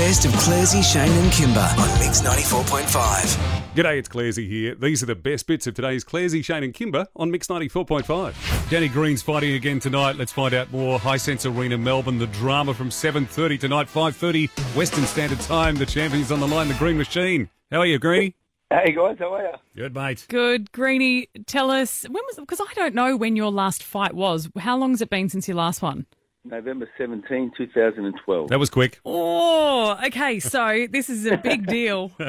best 0.00 0.24
of 0.24 0.30
Clairsy, 0.30 0.82
Shane, 0.82 1.12
and 1.12 1.30
Kymba 1.30 1.76
on 1.76 1.98
Mix 1.98 2.22
94.5. 2.22 3.74
G'day, 3.74 3.98
it's 3.98 4.08
Clairsy 4.08 4.48
here. 4.48 4.74
These 4.74 5.02
are 5.02 5.06
the 5.06 5.14
best 5.14 5.46
bits 5.46 5.66
of 5.66 5.74
today's 5.74 6.06
Clairsy, 6.06 6.42
Shane 6.42 6.62
and 6.62 6.72
Kimber 6.72 7.06
on 7.16 7.30
Mix 7.30 7.48
94.5. 7.48 8.70
Danny 8.70 8.88
Green's 8.88 9.20
fighting 9.20 9.52
again 9.52 9.78
tonight. 9.78 10.16
Let's 10.16 10.32
find 10.32 10.54
out 10.54 10.72
more. 10.72 10.98
Hisense 10.98 11.44
Arena, 11.44 11.76
Melbourne. 11.76 12.18
The 12.18 12.28
drama 12.28 12.72
from 12.72 12.88
7.30 12.88 13.60
tonight, 13.60 13.88
5.30 13.88 14.48
Western 14.74 15.04
Standard 15.04 15.40
Time. 15.40 15.76
The 15.76 15.84
champions 15.84 16.32
on 16.32 16.40
the 16.40 16.48
line, 16.48 16.68
the 16.68 16.74
Green 16.74 16.96
Machine. 16.96 17.50
How 17.70 17.80
are 17.80 17.86
you, 17.86 17.98
Greeny? 17.98 18.34
Hey 18.70 18.92
guys, 18.92 19.16
how 19.18 19.34
are 19.34 19.42
you? 19.42 19.52
Good, 19.76 19.94
mate. 19.94 20.24
Good, 20.30 20.72
Greeny. 20.72 21.28
Tell 21.44 21.70
us 21.70 22.04
when 22.04 22.22
was 22.26 22.36
because 22.36 22.62
I 22.62 22.72
don't 22.72 22.94
know 22.94 23.18
when 23.18 23.36
your 23.36 23.50
last 23.50 23.82
fight 23.82 24.14
was. 24.14 24.48
How 24.60 24.78
long 24.78 24.92
has 24.92 25.02
it 25.02 25.10
been 25.10 25.28
since 25.28 25.46
your 25.46 25.58
last 25.58 25.82
one? 25.82 26.06
November 26.44 26.88
17, 26.96 27.52
2012. 27.56 28.48
That 28.48 28.58
was 28.58 28.70
quick. 28.70 29.00
Oh, 29.04 29.98
okay. 30.06 30.40
So 30.40 30.86
this 30.90 31.10
is 31.10 31.26
a 31.26 31.36
big 31.36 31.66
deal. 31.66 32.12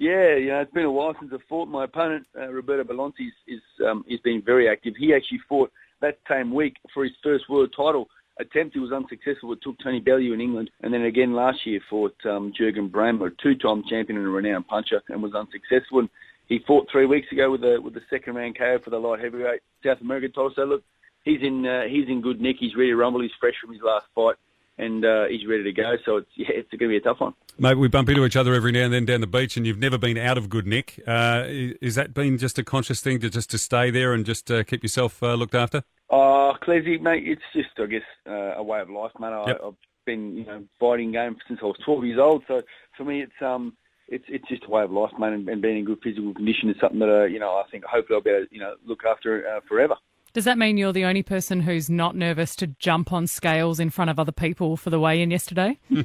Yeah, 0.00 0.34
you 0.36 0.48
know, 0.48 0.60
it's 0.60 0.72
been 0.72 0.86
a 0.86 0.90
while 0.90 1.14
since 1.20 1.30
I 1.30 1.36
fought. 1.46 1.68
My 1.68 1.84
opponent, 1.84 2.26
uh, 2.34 2.48
Roberto 2.48 2.84
Bolonti, 2.84 3.26
is, 3.26 3.34
is 3.46 3.60
um, 3.86 4.02
he's 4.08 4.20
been 4.20 4.40
very 4.40 4.66
active. 4.66 4.94
He 4.98 5.12
actually 5.12 5.40
fought 5.46 5.70
that 6.00 6.16
same 6.26 6.54
week 6.54 6.76
for 6.94 7.04
his 7.04 7.12
first 7.22 7.50
world 7.50 7.74
title 7.76 8.08
attempt. 8.38 8.72
He 8.72 8.80
was 8.80 8.92
unsuccessful. 8.92 9.52
It 9.52 9.58
took 9.62 9.78
Tony 9.78 10.00
Bellew 10.00 10.32
in 10.32 10.40
England, 10.40 10.70
and 10.80 10.94
then 10.94 11.02
again 11.02 11.34
last 11.34 11.66
year 11.66 11.80
fought 11.90 12.16
um, 12.24 12.50
Jurgen 12.56 12.88
Brähmer, 12.88 13.26
a 13.26 13.42
two-time 13.42 13.82
champion 13.90 14.16
and 14.16 14.26
a 14.26 14.30
renowned 14.30 14.68
puncher, 14.68 15.02
and 15.10 15.22
was 15.22 15.34
unsuccessful. 15.34 15.98
And 15.98 16.08
he 16.46 16.60
fought 16.66 16.88
three 16.90 17.04
weeks 17.04 17.30
ago 17.30 17.50
with 17.50 17.60
the 17.60 17.78
with 17.78 17.92
the 17.92 18.00
second 18.08 18.36
round 18.36 18.56
KO 18.56 18.78
for 18.82 18.88
the 18.88 18.98
light 18.98 19.20
heavyweight 19.20 19.60
South 19.84 20.00
American 20.00 20.32
title. 20.32 20.52
So 20.56 20.64
look, 20.64 20.82
he's 21.24 21.42
in 21.42 21.66
uh, 21.66 21.82
he's 21.84 22.08
in 22.08 22.20
good 22.20 22.40
nick. 22.40 22.56
He's 22.58 22.74
ready 22.74 22.90
to 22.90 22.96
rumble. 22.96 23.20
He's 23.20 23.30
fresh 23.40 23.54
from 23.60 23.72
his 23.72 23.82
last 23.82 24.06
fight. 24.14 24.36
And 24.78 25.04
uh, 25.04 25.26
he's 25.26 25.46
ready 25.46 25.64
to 25.64 25.72
go, 25.72 25.96
so 26.06 26.16
it's 26.16 26.30
yeah, 26.36 26.46
it's 26.50 26.70
going 26.70 26.78
to 26.80 26.88
be 26.88 26.96
a 26.96 27.00
tough 27.00 27.20
one. 27.20 27.34
Mate, 27.58 27.74
we 27.74 27.88
bump 27.88 28.08
into 28.08 28.24
each 28.24 28.36
other 28.36 28.54
every 28.54 28.72
now 28.72 28.84
and 28.84 28.94
then 28.94 29.04
down 29.04 29.20
the 29.20 29.26
beach, 29.26 29.58
and 29.58 29.66
you've 29.66 29.78
never 29.78 29.98
been 29.98 30.16
out 30.16 30.38
of 30.38 30.48
good 30.48 30.66
nick. 30.66 30.98
Uh, 31.06 31.44
is 31.46 31.96
that 31.96 32.14
been 32.14 32.38
just 32.38 32.58
a 32.58 32.64
conscious 32.64 33.02
thing 33.02 33.20
to 33.20 33.28
just 33.28 33.50
to 33.50 33.58
stay 33.58 33.90
there 33.90 34.14
and 34.14 34.24
just 34.24 34.50
uh, 34.50 34.64
keep 34.64 34.82
yourself 34.82 35.22
uh, 35.22 35.34
looked 35.34 35.54
after? 35.54 35.82
Oh, 36.08 36.54
Clezzy, 36.62 37.00
mate, 37.00 37.24
it's 37.26 37.42
just, 37.52 37.68
I 37.78 37.86
guess, 37.86 38.02
uh, 38.26 38.54
a 38.56 38.62
way 38.62 38.80
of 38.80 38.90
life, 38.90 39.12
mate. 39.20 39.28
I, 39.28 39.46
Yep. 39.48 39.60
I've 39.64 39.74
been, 40.06 40.36
you 40.36 40.44
know, 40.44 40.64
fighting 40.78 41.12
game 41.12 41.36
since 41.46 41.60
I 41.62 41.66
was 41.66 41.76
12 41.84 42.04
years 42.04 42.18
old. 42.18 42.42
So 42.48 42.62
for 42.96 43.04
me, 43.04 43.22
it's 43.22 43.42
um, 43.42 43.76
it's 44.08 44.24
it's 44.28 44.48
just 44.48 44.64
a 44.64 44.70
way 44.70 44.82
of 44.82 44.90
life, 44.90 45.12
mate. 45.18 45.32
And, 45.32 45.48
and 45.48 45.62
being 45.62 45.78
in 45.78 45.84
good 45.84 46.00
physical 46.02 46.34
condition 46.34 46.68
is 46.68 46.76
something 46.80 46.98
that, 46.98 47.22
uh, 47.22 47.24
you 47.24 47.38
know, 47.38 47.50
I 47.50 47.64
think 47.70 47.84
hopefully 47.84 48.16
I'll 48.16 48.22
be 48.22 48.30
able 48.30 48.46
to, 48.46 48.54
you 48.54 48.60
know, 48.60 48.74
look 48.84 49.04
after 49.04 49.46
uh, 49.46 49.60
forever. 49.68 49.96
Does 50.32 50.44
that 50.44 50.58
mean 50.58 50.76
you're 50.76 50.92
the 50.92 51.04
only 51.04 51.22
person 51.24 51.60
who's 51.60 51.90
not 51.90 52.14
nervous 52.14 52.54
to 52.56 52.68
jump 52.68 53.12
on 53.12 53.26
scales 53.26 53.80
in 53.80 53.90
front 53.90 54.10
of 54.10 54.18
other 54.20 54.30
people 54.32 54.76
for 54.76 54.88
the 54.90 55.00
weigh-in 55.00 55.30
yesterday? 55.32 55.76
no, 55.90 56.04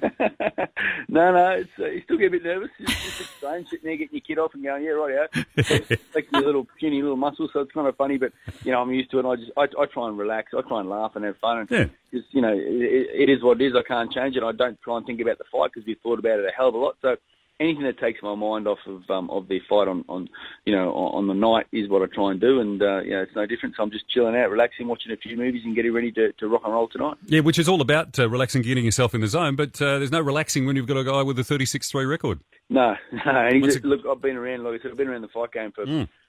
no, 1.31 1.49
it's, 1.51 1.69
uh, 1.79 1.85
you 1.85 2.01
still 2.03 2.17
get 2.17 2.27
a 2.27 2.31
bit 2.31 2.43
nervous. 2.43 2.69
It's, 2.79 2.91
it's 2.91 3.17
just 3.19 3.37
strange 3.37 3.67
sitting 3.69 3.85
there 3.85 3.97
getting 3.97 4.15
your 4.15 4.21
kid 4.21 4.39
off 4.39 4.53
and 4.55 4.63
going, 4.63 4.83
yeah, 4.83 4.91
right, 4.91 5.29
yeah. 5.57 5.79
like 6.15 6.27
your 6.31 6.41
little 6.41 6.67
puny 6.79 7.01
little 7.01 7.17
muscle, 7.17 7.47
so 7.53 7.59
it's 7.59 7.71
kind 7.71 7.87
of 7.87 7.95
funny. 7.97 8.17
But 8.17 8.31
you 8.63 8.71
know, 8.71 8.81
I'm 8.81 8.91
used 8.91 9.11
to 9.11 9.17
it. 9.19 9.25
And 9.25 9.31
I 9.31 9.35
just 9.35 9.51
I, 9.57 9.63
I 9.81 9.85
try 9.85 10.07
and 10.07 10.17
relax. 10.17 10.53
I 10.57 10.61
try 10.67 10.79
and 10.79 10.89
laugh 10.89 11.11
and 11.15 11.23
have 11.25 11.37
fun. 11.37 11.59
And 11.59 11.69
Yeah. 11.69 11.85
just 12.11 12.33
you 12.33 12.41
know, 12.41 12.53
it, 12.53 13.29
it 13.29 13.29
is 13.29 13.43
what 13.43 13.61
it 13.61 13.65
is. 13.67 13.73
I 13.75 13.83
can't 13.87 14.11
change 14.11 14.35
it. 14.35 14.43
I 14.43 14.51
don't 14.51 14.79
try 14.81 14.97
and 14.97 15.05
think 15.05 15.21
about 15.21 15.37
the 15.37 15.43
fight 15.51 15.71
because 15.73 15.85
we've 15.85 15.99
thought 16.01 16.19
about 16.19 16.39
it 16.39 16.45
a 16.45 16.51
hell 16.55 16.69
of 16.69 16.73
a 16.75 16.77
lot. 16.77 16.95
So 17.01 17.15
anything 17.59 17.83
that 17.83 17.97
takes 17.99 18.21
my 18.21 18.35
mind 18.35 18.67
off 18.67 18.79
of 18.85 19.09
um, 19.09 19.29
of 19.29 19.47
the 19.47 19.59
fight 19.69 19.87
on, 19.87 20.03
on 20.09 20.29
you 20.65 20.75
know 20.75 20.91
on, 20.93 21.27
the 21.27 21.33
night 21.33 21.67
is 21.71 21.89
what 21.89 22.01
I 22.01 22.05
try 22.13 22.31
and 22.31 22.39
do. 22.41 22.59
And 22.59 22.81
uh, 22.81 22.99
you 23.01 23.11
know, 23.11 23.21
it's 23.21 23.35
no 23.35 23.45
different. 23.45 23.75
So 23.75 23.83
I'm 23.83 23.91
just 23.91 24.09
chilling 24.09 24.35
out, 24.35 24.49
relaxing, 24.49 24.87
watching 24.87 25.11
a 25.11 25.17
few 25.17 25.37
movies, 25.37 25.61
and 25.65 25.75
getting 25.75 25.93
ready 25.93 26.11
to, 26.13 26.31
to 26.33 26.47
rock 26.47 26.61
and 26.65 26.73
roll 26.73 26.87
tonight. 26.87 27.17
Yeah, 27.27 27.41
which 27.41 27.57
is 27.59 27.67
all 27.69 27.81
about 27.81 28.17
uh, 28.19 28.29
relaxing, 28.29 28.61
getting 28.61 28.85
yourself 28.85 29.13
in 29.15 29.21
the 29.21 29.27
zone. 29.27 29.55
But 29.55 29.81
uh, 29.81 29.99
there's 29.99 30.11
no 30.11 30.21
relaxing 30.21 30.65
when 30.65 30.75
you've 30.75 30.87
got 30.87 30.97
a 30.97 31.03
guy 31.03 31.21
with 31.23 31.39
a 31.39 31.43
36-3 31.43 32.09
record. 32.09 32.39
No, 32.69 32.95
no. 33.11 33.21
And 33.25 33.61
What's 33.61 33.75
it- 33.77 33.85
look, 33.85 34.01
I've 34.09 34.21
been 34.21 34.37
around, 34.37 34.63
like 34.63 34.79
I 34.79 34.83
said, 34.83 34.91
I've 34.91 34.97
been 34.97 35.07
around 35.09 35.21
the 35.21 35.27
fight 35.29 35.51
game 35.51 35.71
for 35.71 35.83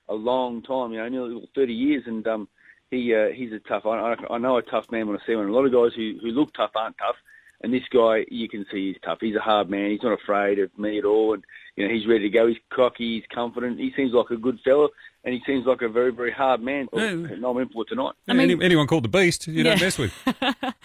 a 0.08 0.14
long 0.14 0.62
time. 0.62 0.92
You 0.92 0.98
know, 0.98 1.08
nearly 1.08 1.48
thirty 1.54 1.72
years, 1.74 2.04
and 2.06 2.26
um, 2.28 2.48
he 2.90 3.14
uh, 3.14 3.28
he's 3.34 3.52
a 3.52 3.58
tough. 3.58 3.84
I, 3.86 4.14
I, 4.14 4.34
I 4.34 4.38
know 4.38 4.56
a 4.58 4.62
tough 4.62 4.90
man 4.92 5.08
when 5.08 5.16
I 5.16 5.26
see 5.26 5.34
one. 5.34 5.48
A 5.48 5.52
lot 5.52 5.64
of 5.66 5.72
guys 5.72 5.94
who 5.96 6.18
who 6.22 6.28
look 6.28 6.54
tough 6.54 6.70
aren't 6.76 6.96
tough, 6.98 7.16
and 7.66 7.74
this 7.74 7.82
guy, 7.92 8.24
you 8.30 8.48
can 8.48 8.64
see 8.70 8.88
he's 8.92 8.96
tough. 9.04 9.18
He's 9.20 9.34
a 9.36 9.40
hard 9.40 9.68
man. 9.68 9.90
He's 9.90 10.02
not 10.02 10.12
afraid 10.22 10.58
of 10.60 10.70
me 10.78 10.98
at 10.98 11.04
all, 11.04 11.34
and 11.34 11.44
you 11.76 11.86
know 11.86 11.92
he's 11.92 12.06
ready 12.06 12.30
to 12.30 12.30
go. 12.30 12.46
He's 12.46 12.56
cocky. 12.72 13.16
He's 13.16 13.24
confident. 13.34 13.78
He 13.78 13.92
seems 13.96 14.12
like 14.12 14.30
a 14.30 14.36
good 14.36 14.58
fella, 14.64 14.88
and 15.24 15.34
he 15.34 15.40
seems 15.46 15.66
like 15.66 15.82
a 15.82 15.88
very 15.88 16.12
very 16.12 16.30
hard 16.32 16.62
man. 16.62 16.86
Yeah. 16.92 17.14
No, 17.38 17.50
I'm 17.50 17.58
in 17.58 17.68
for 17.70 17.84
tonight. 17.84 18.12
I 18.28 18.32
mean- 18.32 18.50
Any, 18.52 18.64
anyone 18.64 18.86
called 18.86 19.04
the 19.04 19.08
Beast, 19.08 19.46
you 19.48 19.62
don't 19.64 19.80
mess 19.80 19.98
with. 19.98 20.12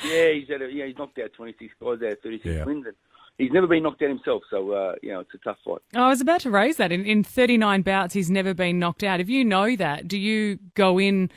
Yeah, 0.04 0.32
he's 0.34 0.48
had 0.50 0.62
a, 0.64 0.70
yeah, 0.72 0.88
he's 0.88 0.98
knocked 0.98 1.20
out 1.20 1.32
26 1.34 1.74
guys 1.80 2.00
out 2.04 2.12
of 2.14 2.20
36 2.22 2.46
Yeah. 2.46 2.66
wins, 2.66 2.86
and 2.88 2.96
he's 3.38 3.52
never 3.52 3.68
been 3.68 3.84
knocked 3.84 4.02
out 4.02 4.10
himself. 4.10 4.42
So 4.50 4.72
uh, 4.72 4.96
you 5.04 5.12
know, 5.14 5.20
it's 5.22 5.34
a 5.34 5.38
tough 5.38 5.58
fight. 5.64 5.80
Oh, 5.96 6.02
I 6.04 6.10
was 6.10 6.22
about 6.22 6.42
to 6.42 6.50
raise 6.50 6.78
that. 6.78 6.92
In, 6.92 7.06
in 7.06 7.24
39 7.24 7.82
bouts, 7.84 8.14
he's 8.14 8.30
never 8.32 8.54
been 8.54 8.80
knocked 8.80 9.04
out. 9.04 9.20
If 9.20 9.30
you 9.30 9.46
know 9.46 9.76
that, 9.76 10.08
do 10.08 10.18
you 10.18 10.58
go 10.74 11.00
in 11.00 11.26
h- 11.26 11.30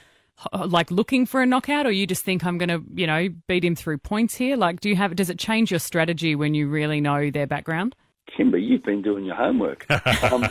like 0.53 0.91
looking 0.91 1.27
for 1.27 1.43
a 1.43 1.47
knockout, 1.47 1.87
or 1.87 1.91
you 1.91 2.06
just 2.06 2.25
think 2.25 2.45
I'm 2.45 2.59
going 2.59 2.69
to, 2.69 2.83
you 2.95 3.06
know, 3.06 3.28
beat 3.49 3.65
him 3.65 3.75
through 3.75 3.99
points 3.99 4.34
here? 4.34 4.56
Like, 4.56 4.81
do 4.81 4.89
you 4.89 4.97
have? 4.97 5.15
Does 5.17 5.31
it 5.31 5.39
change 5.39 5.71
your 5.71 5.81
strategy 5.81 6.34
when 6.34 6.55
you 6.55 6.69
really 6.69 7.00
know 7.00 7.31
their 7.31 7.47
background? 7.47 7.95
Kymba, 8.37 8.65
you've 8.65 8.83
been 8.83 9.03
doing 9.03 9.25
your 9.25 9.37
homework. 9.37 9.87
um, 9.91 10.43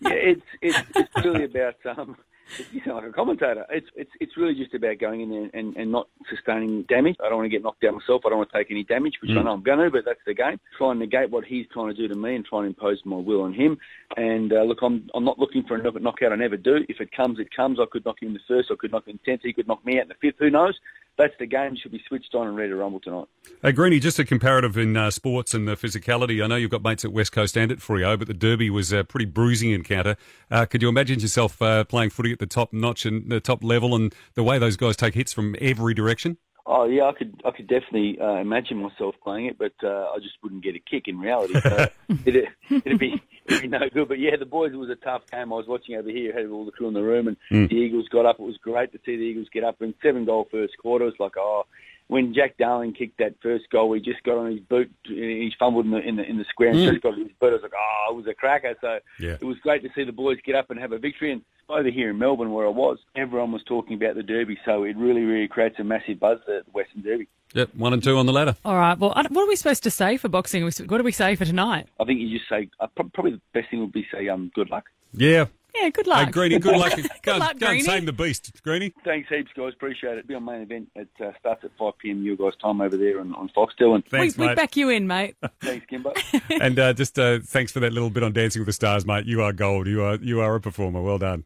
yeah, 0.00 0.10
it's 0.12 0.42
it's 0.62 0.78
it's 0.94 1.24
really 1.24 1.44
about 1.44 1.76
um, 1.96 2.16
you 2.72 2.80
sound 2.84 2.96
like 2.96 3.06
a 3.06 3.12
commentator. 3.12 3.64
It's 3.70 3.86
it's 3.94 4.10
it's 4.20 4.36
really 4.36 4.54
just 4.54 4.74
about 4.74 4.98
going 4.98 5.20
in 5.20 5.30
there 5.30 5.50
and, 5.54 5.76
and 5.76 5.92
not 5.92 6.08
sustaining 6.28 6.82
damage. 6.84 7.16
I 7.24 7.28
don't 7.28 7.38
want 7.38 7.46
to 7.46 7.50
get 7.50 7.62
knocked 7.62 7.84
out 7.84 7.94
myself. 7.94 8.22
I 8.24 8.30
don't 8.30 8.38
want 8.38 8.50
to 8.52 8.58
take 8.58 8.70
any 8.70 8.84
damage, 8.84 9.14
which 9.22 9.30
I 9.30 9.42
know 9.42 9.52
I'm 9.52 9.62
going 9.62 9.78
to, 9.78 9.90
but 9.90 10.04
that's 10.04 10.20
the 10.26 10.34
game. 10.34 10.58
Try 10.76 10.90
and 10.90 11.00
negate 11.00 11.30
what 11.30 11.44
he's 11.44 11.66
trying 11.72 11.88
to 11.88 11.94
do 11.94 12.08
to 12.08 12.14
me 12.14 12.36
and 12.36 12.44
try 12.44 12.60
and 12.60 12.68
impose 12.68 13.00
my 13.04 13.16
will 13.16 13.42
on 13.42 13.52
him. 13.52 13.78
And 14.16 14.52
uh, 14.52 14.62
look, 14.62 14.78
I'm 14.82 15.08
I'm 15.14 15.24
not 15.24 15.38
looking 15.38 15.64
for 15.66 15.76
a 15.76 15.82
knock- 15.82 16.00
knockout. 16.00 16.32
I 16.32 16.36
never 16.36 16.56
do. 16.56 16.84
If 16.88 17.00
it 17.00 17.12
comes, 17.12 17.38
it 17.38 17.54
comes. 17.54 17.78
I 17.80 17.84
could 17.90 18.04
knock 18.04 18.22
him 18.22 18.28
in 18.28 18.34
the 18.34 18.40
first. 18.48 18.70
I 18.70 18.74
could 18.78 18.92
knock 18.92 19.06
him 19.06 19.12
in 19.12 19.20
the 19.24 19.30
tenth. 19.30 19.42
He 19.44 19.52
could 19.52 19.68
knock 19.68 19.84
me 19.84 19.98
out 19.98 20.02
in 20.02 20.08
the 20.08 20.14
fifth. 20.20 20.38
Who 20.38 20.50
knows? 20.50 20.78
That's 21.20 21.34
the 21.38 21.44
game. 21.44 21.76
Should 21.76 21.92
be 21.92 22.02
switched 22.08 22.34
on 22.34 22.46
and 22.46 22.56
ready 22.56 22.70
to 22.70 22.76
rumble 22.76 22.98
tonight. 22.98 23.26
Hey, 23.60 23.72
Greeny, 23.72 24.00
just 24.00 24.18
a 24.18 24.24
comparative 24.24 24.78
in 24.78 24.96
uh, 24.96 25.10
sports 25.10 25.52
and 25.52 25.68
the 25.68 25.76
physicality. 25.76 26.42
I 26.42 26.46
know 26.46 26.56
you've 26.56 26.70
got 26.70 26.82
mates 26.82 27.04
at 27.04 27.12
West 27.12 27.30
Coast 27.32 27.58
and 27.58 27.70
at 27.70 27.76
Freo, 27.76 28.18
but 28.18 28.26
the 28.26 28.32
Derby 28.32 28.70
was 28.70 28.90
a 28.90 29.04
pretty 29.04 29.26
bruising 29.26 29.70
encounter. 29.72 30.16
Uh, 30.50 30.64
could 30.64 30.80
you 30.80 30.88
imagine 30.88 31.20
yourself 31.20 31.60
uh, 31.60 31.84
playing 31.84 32.08
footy 32.08 32.32
at 32.32 32.38
the 32.38 32.46
top 32.46 32.72
notch 32.72 33.04
and 33.04 33.30
the 33.30 33.38
top 33.38 33.62
level 33.62 33.94
and 33.94 34.14
the 34.32 34.42
way 34.42 34.58
those 34.58 34.78
guys 34.78 34.96
take 34.96 35.12
hits 35.12 35.30
from 35.30 35.54
every 35.60 35.92
direction? 35.92 36.38
Oh 36.72 36.84
yeah, 36.84 37.06
I 37.06 37.12
could 37.12 37.34
I 37.44 37.50
could 37.50 37.66
definitely 37.66 38.16
uh, 38.20 38.36
imagine 38.36 38.76
myself 38.76 39.16
playing 39.24 39.46
it, 39.46 39.58
but 39.58 39.72
uh, 39.82 40.12
I 40.14 40.18
just 40.22 40.34
wouldn't 40.40 40.62
get 40.62 40.76
a 40.76 40.78
kick 40.78 41.08
in 41.08 41.18
reality. 41.18 41.60
So 41.60 41.88
it'd, 42.24 42.46
it'd 42.70 42.96
be 42.96 43.20
it'd 43.46 43.62
be 43.62 43.66
no 43.66 43.80
good. 43.92 44.06
But 44.06 44.20
yeah, 44.20 44.36
the 44.38 44.46
boys, 44.46 44.72
it 44.72 44.76
was 44.76 44.88
a 44.88 44.94
tough 44.94 45.22
game. 45.32 45.52
I 45.52 45.56
was 45.56 45.66
watching 45.66 45.96
over 45.96 46.08
here, 46.08 46.32
had 46.32 46.46
all 46.46 46.64
the 46.64 46.70
crew 46.70 46.86
in 46.86 46.94
the 46.94 47.02
room, 47.02 47.26
and 47.26 47.36
the 47.68 47.74
Eagles 47.74 48.06
got 48.06 48.24
up. 48.24 48.38
It 48.38 48.44
was 48.44 48.56
great 48.58 48.92
to 48.92 49.00
see 49.04 49.16
the 49.16 49.22
Eagles 49.22 49.48
get 49.52 49.64
up 49.64 49.82
in 49.82 49.94
seven 50.00 50.24
goal 50.24 50.46
first 50.48 50.78
quarter. 50.78 51.06
It 51.06 51.08
was 51.08 51.20
like 51.20 51.36
oh. 51.36 51.66
When 52.10 52.34
Jack 52.34 52.56
Darling 52.58 52.92
kicked 52.92 53.18
that 53.18 53.34
first 53.40 53.70
goal, 53.70 53.92
he 53.94 54.00
just 54.00 54.22
got 54.24 54.36
on 54.36 54.50
his 54.50 54.60
boot. 54.60 54.90
He 55.04 55.52
fumbled 55.58 55.84
in 55.86 55.92
the 55.92 55.98
in 56.00 56.16
the, 56.16 56.24
in 56.24 56.38
the 56.38 56.44
square 56.50 56.70
and 56.70 56.90
just 56.90 57.02
got 57.02 57.12
on 57.12 57.20
his 57.20 57.28
boot. 57.40 57.50
I 57.50 57.52
was 57.52 57.62
like, 57.62 57.72
oh, 57.74 58.12
it 58.12 58.16
was 58.16 58.26
a 58.26 58.34
cracker. 58.34 58.74
So 58.80 58.98
Yeah. 59.20 59.36
it 59.40 59.44
was 59.44 59.56
great 59.58 59.82
to 59.84 59.88
see 59.94 60.02
the 60.04 60.10
boys 60.12 60.38
get 60.44 60.56
up 60.56 60.70
and 60.70 60.80
have 60.80 60.90
a 60.92 60.98
victory. 60.98 61.30
And 61.32 61.42
over 61.68 61.88
here 61.88 62.10
in 62.10 62.18
Melbourne, 62.18 62.50
where 62.52 62.66
I 62.66 62.70
was, 62.70 62.98
everyone 63.14 63.52
was 63.52 63.62
talking 63.64 63.94
about 63.94 64.16
the 64.16 64.24
Derby. 64.24 64.58
So 64.64 64.82
it 64.82 64.96
really, 64.96 65.22
really 65.22 65.46
creates 65.46 65.78
a 65.78 65.84
massive 65.84 66.18
buzz, 66.18 66.38
the 66.48 66.62
the 66.64 66.70
Western 66.72 67.02
Derby. 67.02 67.28
Yep, 67.54 67.74
one 67.76 67.92
and 67.92 68.02
two 68.02 68.16
on 68.18 68.26
the 68.26 68.32
ladder. 68.32 68.56
All 68.64 68.74
right. 68.76 68.98
Well, 68.98 69.10
what 69.10 69.26
are 69.44 69.46
we 69.48 69.54
supposed 69.56 69.84
to 69.84 69.90
say 69.90 70.16
for 70.16 70.28
boxing? 70.28 70.64
What 70.64 70.76
do 70.98 71.02
we 71.04 71.12
say 71.12 71.36
for 71.36 71.44
tonight? 71.44 71.86
I 72.00 72.04
think 72.04 72.18
you 72.20 72.36
just 72.36 72.48
say 72.48 72.68
uh, 72.80 72.88
probably 73.12 73.32
the 73.32 73.40
best 73.54 73.70
thing 73.70 73.80
would 73.80 73.92
be 73.92 74.06
say 74.12 74.28
um 74.28 74.50
good 74.54 74.68
luck. 74.68 74.84
Yeah. 75.12 75.46
Yeah. 75.74 75.88
Good 75.90 76.06
luck. 76.06 76.26
Hey, 76.26 76.30
Greeny, 76.30 76.58
good 76.58 76.76
luck. 76.76 76.92
go, 77.22 77.36
luck, 77.38 77.58
go 77.58 77.68
and 77.68 77.84
tame 77.84 78.04
the 78.04 78.12
beast, 78.12 78.62
Greeny. 78.62 78.92
Thanks 79.04 79.28
heaps, 79.28 79.50
guys. 79.56 79.72
Appreciate 79.72 80.18
it. 80.18 80.26
Be 80.26 80.34
on 80.34 80.44
main 80.44 80.62
event. 80.62 80.90
It 80.94 81.08
uh, 81.20 81.32
starts 81.38 81.64
at 81.64 81.70
5 81.78 81.98
p.m. 81.98 82.22
your 82.22 82.36
guys' 82.36 82.52
time 82.60 82.80
over 82.80 82.96
there 82.96 83.20
on, 83.20 83.34
on 83.34 83.48
Foxtel. 83.56 83.94
And 83.94 84.04
Thanks, 84.06 84.36
we, 84.36 84.48
we 84.48 84.54
back 84.54 84.76
you 84.76 84.88
in, 84.90 85.06
mate. 85.06 85.36
thanks, 85.60 85.86
Kimbo. 85.86 86.12
and 86.50 86.78
uh, 86.78 86.92
just 86.92 87.18
uh, 87.18 87.40
thanks 87.42 87.72
for 87.72 87.80
that 87.80 87.92
little 87.92 88.10
bit 88.10 88.22
on 88.22 88.32
Dancing 88.32 88.60
with 88.60 88.66
the 88.66 88.72
Stars, 88.72 89.06
mate. 89.06 89.26
You 89.26 89.42
are 89.42 89.52
gold. 89.52 89.86
You 89.86 90.02
are 90.02 90.16
you 90.16 90.40
are 90.40 90.54
a 90.54 90.60
performer. 90.60 91.02
Well 91.02 91.18
done. 91.18 91.44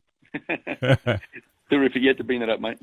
Terrific. 1.71 2.03
You 2.03 2.09
had 2.09 2.19
to 2.19 2.25
bring 2.25 2.41
that 2.41 2.51
up, 2.51 2.61
mate. 2.61 2.79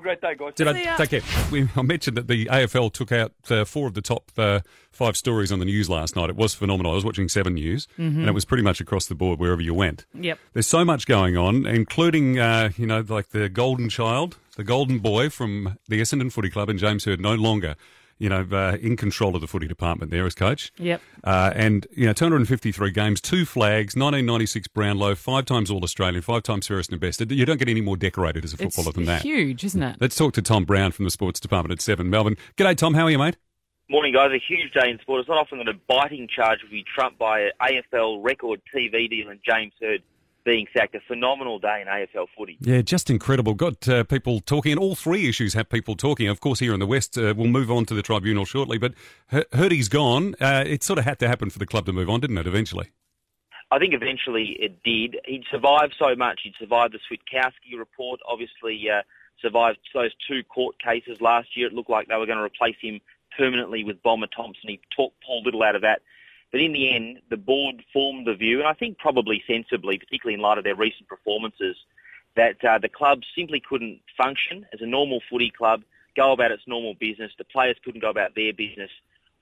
Have 0.00 0.16
a 0.16 0.16
great 0.16 0.20
day, 0.22 0.34
guys. 0.34 0.54
Did 0.54 0.66
I 0.68 0.96
take 0.96 1.12
it? 1.12 1.24
We, 1.50 1.68
I 1.76 1.82
mentioned 1.82 2.16
that 2.16 2.26
the 2.26 2.46
AFL 2.46 2.90
took 2.92 3.12
out 3.12 3.32
uh, 3.50 3.66
four 3.66 3.86
of 3.86 3.92
the 3.92 4.00
top 4.00 4.30
uh, 4.38 4.60
five 4.90 5.14
stories 5.14 5.52
on 5.52 5.58
the 5.58 5.66
news 5.66 5.90
last 5.90 6.16
night. 6.16 6.30
It 6.30 6.36
was 6.36 6.54
phenomenal. 6.54 6.92
I 6.92 6.94
was 6.94 7.04
watching 7.04 7.28
Seven 7.28 7.54
News, 7.54 7.86
and 7.98 8.26
it 8.26 8.32
was 8.32 8.46
pretty 8.46 8.62
much 8.62 8.80
across 8.80 9.06
the 9.06 9.14
board 9.14 9.38
wherever 9.38 9.60
you 9.60 9.74
went. 9.74 10.06
Yep. 10.14 10.38
There's 10.54 10.66
so 10.66 10.86
much 10.86 11.06
going 11.06 11.36
on, 11.36 11.66
including 11.66 12.38
uh, 12.38 12.70
you 12.78 12.86
know 12.86 13.04
like 13.06 13.30
the 13.30 13.50
golden 13.50 13.90
child, 13.90 14.38
the 14.56 14.64
golden 14.64 15.00
boy 15.00 15.28
from 15.28 15.76
the 15.88 16.00
Essendon 16.00 16.32
Footy 16.32 16.48
Club, 16.48 16.70
and 16.70 16.78
James 16.78 17.04
Hird 17.04 17.20
no 17.20 17.34
longer. 17.34 17.76
You 18.20 18.28
know, 18.28 18.46
uh, 18.52 18.76
in 18.80 18.96
control 18.96 19.34
of 19.34 19.40
the 19.40 19.46
footy 19.48 19.66
department 19.66 20.10
there 20.12 20.26
as 20.26 20.34
coach. 20.34 20.72
Yep. 20.76 21.00
Uh, 21.24 21.52
and, 21.56 21.86
you 21.96 22.04
know, 22.06 22.12
253 22.12 22.90
games, 22.92 23.20
two 23.20 23.44
flags, 23.46 23.96
1996 23.96 24.68
Brownlow, 24.68 25.14
five 25.14 25.46
times 25.46 25.70
All 25.70 25.82
Australian, 25.82 26.20
five 26.20 26.42
times 26.42 26.66
fairest 26.68 26.92
and 26.92 27.00
best. 27.00 27.20
You 27.28 27.46
don't 27.46 27.56
get 27.56 27.68
any 27.70 27.80
more 27.80 27.96
decorated 27.96 28.44
as 28.44 28.52
a 28.52 28.62
It's 28.62 28.76
footballer 28.76 28.92
than 28.92 29.06
that. 29.06 29.22
huge, 29.22 29.64
isn't 29.64 29.82
it? 29.82 29.96
Let's 30.00 30.16
talk 30.16 30.34
to 30.34 30.42
Tom 30.42 30.64
Browne 30.66 30.92
from 30.92 31.06
the 31.06 31.10
sports 31.10 31.40
department 31.40 31.72
at 31.72 31.80
Seven 31.80 32.10
Melbourne. 32.10 32.36
G'day, 32.56 32.76
Tom. 32.76 32.92
How 32.94 33.04
are 33.06 33.10
you, 33.10 33.18
mate? 33.18 33.38
Morning, 33.88 34.12
guys. 34.12 34.30
A 34.32 34.38
huge 34.38 34.72
day 34.72 34.90
in 34.90 34.98
sport. 35.00 35.20
It's 35.20 35.28
not 35.28 35.38
often 35.38 35.58
that 35.58 35.68
a 35.68 35.74
biting 35.88 36.28
charge 36.28 36.58
will 36.62 36.70
be 36.70 36.84
trumped 36.94 37.18
by 37.18 37.40
an 37.40 37.50
AFL 37.60 38.22
record 38.22 38.60
TV 38.72 39.08
deal 39.10 39.30
and 39.30 39.40
James 39.44 39.72
Hird 39.80 40.02
being 40.44 40.66
sacked. 40.76 40.94
A 40.94 41.00
phenomenal 41.06 41.58
day 41.58 41.82
in 41.82 41.88
AFL 41.88 42.26
footy. 42.36 42.56
Yeah, 42.60 42.82
just 42.82 43.10
incredible. 43.10 43.54
Got 43.54 43.88
uh, 43.88 44.04
people 44.04 44.40
talking, 44.40 44.72
and 44.72 44.80
all 44.80 44.94
three 44.94 45.28
issues 45.28 45.54
have 45.54 45.68
people 45.68 45.96
talking. 45.96 46.28
Of 46.28 46.40
course, 46.40 46.60
here 46.60 46.74
in 46.74 46.80
the 46.80 46.86
West, 46.86 47.16
uh, 47.16 47.34
we'll 47.36 47.48
move 47.48 47.70
on 47.70 47.86
to 47.86 47.94
the 47.94 48.02
tribunal 48.02 48.44
shortly, 48.44 48.78
but 48.78 48.94
Hirdy's 49.30 49.88
gone. 49.88 50.34
Uh, 50.40 50.64
it 50.66 50.82
sort 50.82 50.98
of 50.98 51.04
had 51.04 51.18
to 51.20 51.28
happen 51.28 51.50
for 51.50 51.58
the 51.58 51.66
club 51.66 51.86
to 51.86 51.92
move 51.92 52.08
on, 52.08 52.20
didn't 52.20 52.38
it, 52.38 52.46
eventually? 52.46 52.90
I 53.70 53.78
think 53.78 53.94
eventually 53.94 54.56
it 54.58 54.82
did. 54.82 55.20
He'd 55.24 55.44
survived 55.50 55.94
so 55.98 56.16
much. 56.16 56.40
He'd 56.42 56.54
survived 56.58 56.94
the 56.94 56.98
Switkowski 56.98 57.78
report, 57.78 58.20
obviously 58.28 58.82
uh, 58.90 59.02
survived 59.40 59.78
those 59.94 60.10
two 60.28 60.42
court 60.44 60.76
cases 60.82 61.20
last 61.20 61.56
year. 61.56 61.68
It 61.68 61.72
looked 61.72 61.90
like 61.90 62.08
they 62.08 62.16
were 62.16 62.26
going 62.26 62.38
to 62.38 62.44
replace 62.44 62.76
him 62.80 63.00
permanently 63.36 63.84
with 63.84 64.02
Bomber 64.02 64.26
Thompson. 64.34 64.68
He 64.68 64.80
talked 64.94 65.22
Paul 65.24 65.42
Little 65.44 65.62
out 65.62 65.76
of 65.76 65.82
that. 65.82 66.02
But 66.52 66.60
in 66.60 66.72
the 66.72 66.94
end, 66.94 67.20
the 67.28 67.36
board 67.36 67.82
formed 67.92 68.26
the 68.26 68.34
view, 68.34 68.58
and 68.58 68.66
I 68.66 68.72
think 68.72 68.98
probably 68.98 69.42
sensibly, 69.46 69.98
particularly 69.98 70.34
in 70.34 70.40
light 70.40 70.58
of 70.58 70.64
their 70.64 70.74
recent 70.74 71.08
performances, 71.08 71.76
that 72.36 72.64
uh, 72.64 72.78
the 72.78 72.88
club 72.88 73.20
simply 73.36 73.60
couldn't 73.60 74.00
function 74.16 74.66
as 74.72 74.80
a 74.80 74.86
normal 74.86 75.20
footy 75.30 75.50
club, 75.50 75.82
go 76.16 76.32
about 76.32 76.50
its 76.50 76.62
normal 76.66 76.94
business. 76.94 77.32
The 77.38 77.44
players 77.44 77.76
couldn't 77.84 78.00
go 78.00 78.10
about 78.10 78.34
their 78.34 78.52
business 78.52 78.90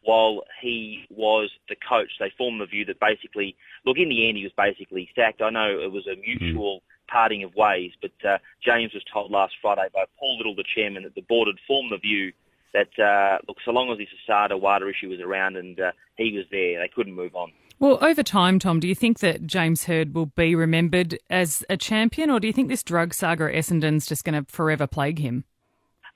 while 0.02 0.44
he 0.60 1.06
was 1.10 1.50
the 1.68 1.76
coach. 1.76 2.10
They 2.18 2.32
formed 2.36 2.60
the 2.60 2.66
view 2.66 2.84
that 2.86 3.00
basically, 3.00 3.56
look, 3.84 3.98
in 3.98 4.08
the 4.08 4.28
end, 4.28 4.36
he 4.36 4.44
was 4.44 4.52
basically 4.56 5.10
sacked. 5.14 5.42
I 5.42 5.50
know 5.50 5.80
it 5.80 5.90
was 5.90 6.06
a 6.06 6.16
mutual 6.16 6.82
parting 7.08 7.42
of 7.42 7.54
ways, 7.54 7.92
but 8.00 8.12
uh, 8.26 8.38
James 8.62 8.92
was 8.92 9.02
told 9.12 9.30
last 9.30 9.54
Friday 9.60 9.88
by 9.92 10.04
Paul 10.18 10.36
Little, 10.36 10.54
the 10.54 10.64
chairman, 10.74 11.02
that 11.04 11.14
the 11.14 11.22
board 11.22 11.48
had 11.48 11.56
formed 11.66 11.90
the 11.90 11.98
view 11.98 12.32
that 12.74 12.98
uh, 12.98 13.38
look, 13.48 13.58
so 13.64 13.70
long 13.70 13.90
as 13.90 13.98
this 13.98 14.08
Asada 14.28 14.60
WADA 14.60 14.88
issue 14.88 15.08
was 15.08 15.20
around 15.20 15.56
and 15.56 15.78
uh, 15.78 15.92
he 16.16 16.36
was 16.36 16.46
there, 16.50 16.80
they 16.80 16.90
couldn't 16.94 17.14
move 17.14 17.34
on. 17.34 17.52
Well, 17.80 17.98
over 18.02 18.24
time, 18.24 18.58
Tom, 18.58 18.80
do 18.80 18.88
you 18.88 18.94
think 18.94 19.20
that 19.20 19.46
James 19.46 19.84
Hird 19.84 20.12
will 20.12 20.26
be 20.26 20.56
remembered 20.56 21.18
as 21.30 21.64
a 21.70 21.76
champion, 21.76 22.28
or 22.28 22.40
do 22.40 22.48
you 22.48 22.52
think 22.52 22.68
this 22.68 22.82
drug 22.82 23.14
saga 23.14 23.44
at 23.44 23.54
Essendon's 23.54 24.06
just 24.06 24.24
going 24.24 24.44
to 24.44 24.50
forever 24.50 24.88
plague 24.88 25.20
him? 25.20 25.44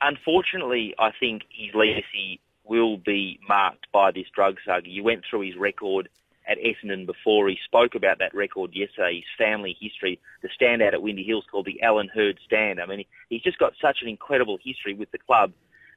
Unfortunately, 0.01 0.93
I 0.99 1.11
think 1.19 1.43
his 1.57 1.73
legacy 1.73 2.41
will 2.65 2.97
be 2.97 3.39
marked 3.49 3.87
by 3.93 4.11
this 4.11 4.27
drug 4.35 4.57
saga. 4.67 4.89
You 4.89 5.05
went 5.05 5.23
through 5.29 5.43
his 5.43 5.57
record 5.57 6.09
at 6.49 6.59
Essendon 6.59 7.07
before. 7.07 7.49
He 7.49 7.59
spoke 7.65 7.95
about 7.95 8.19
that 8.19 8.35
record 8.35 8.73
yesterday, 8.75 9.17
his 9.17 9.25
family 9.39 9.77
history, 9.81 10.19
the 10.43 10.49
standout 10.49 10.95
at 10.95 11.03
Windy 11.03 11.23
Hills 11.23 11.45
called 11.49 11.67
the 11.67 11.81
Alan 11.83 12.11
Hird 12.13 12.41
stand. 12.45 12.81
I 12.81 12.87
mean, 12.87 13.05
he's 13.29 13.43
just 13.43 13.59
got 13.59 13.75
such 13.81 13.99
an 14.03 14.09
incredible 14.09 14.59
history 14.65 14.95
with 14.95 15.13
the 15.13 15.19
club 15.19 15.53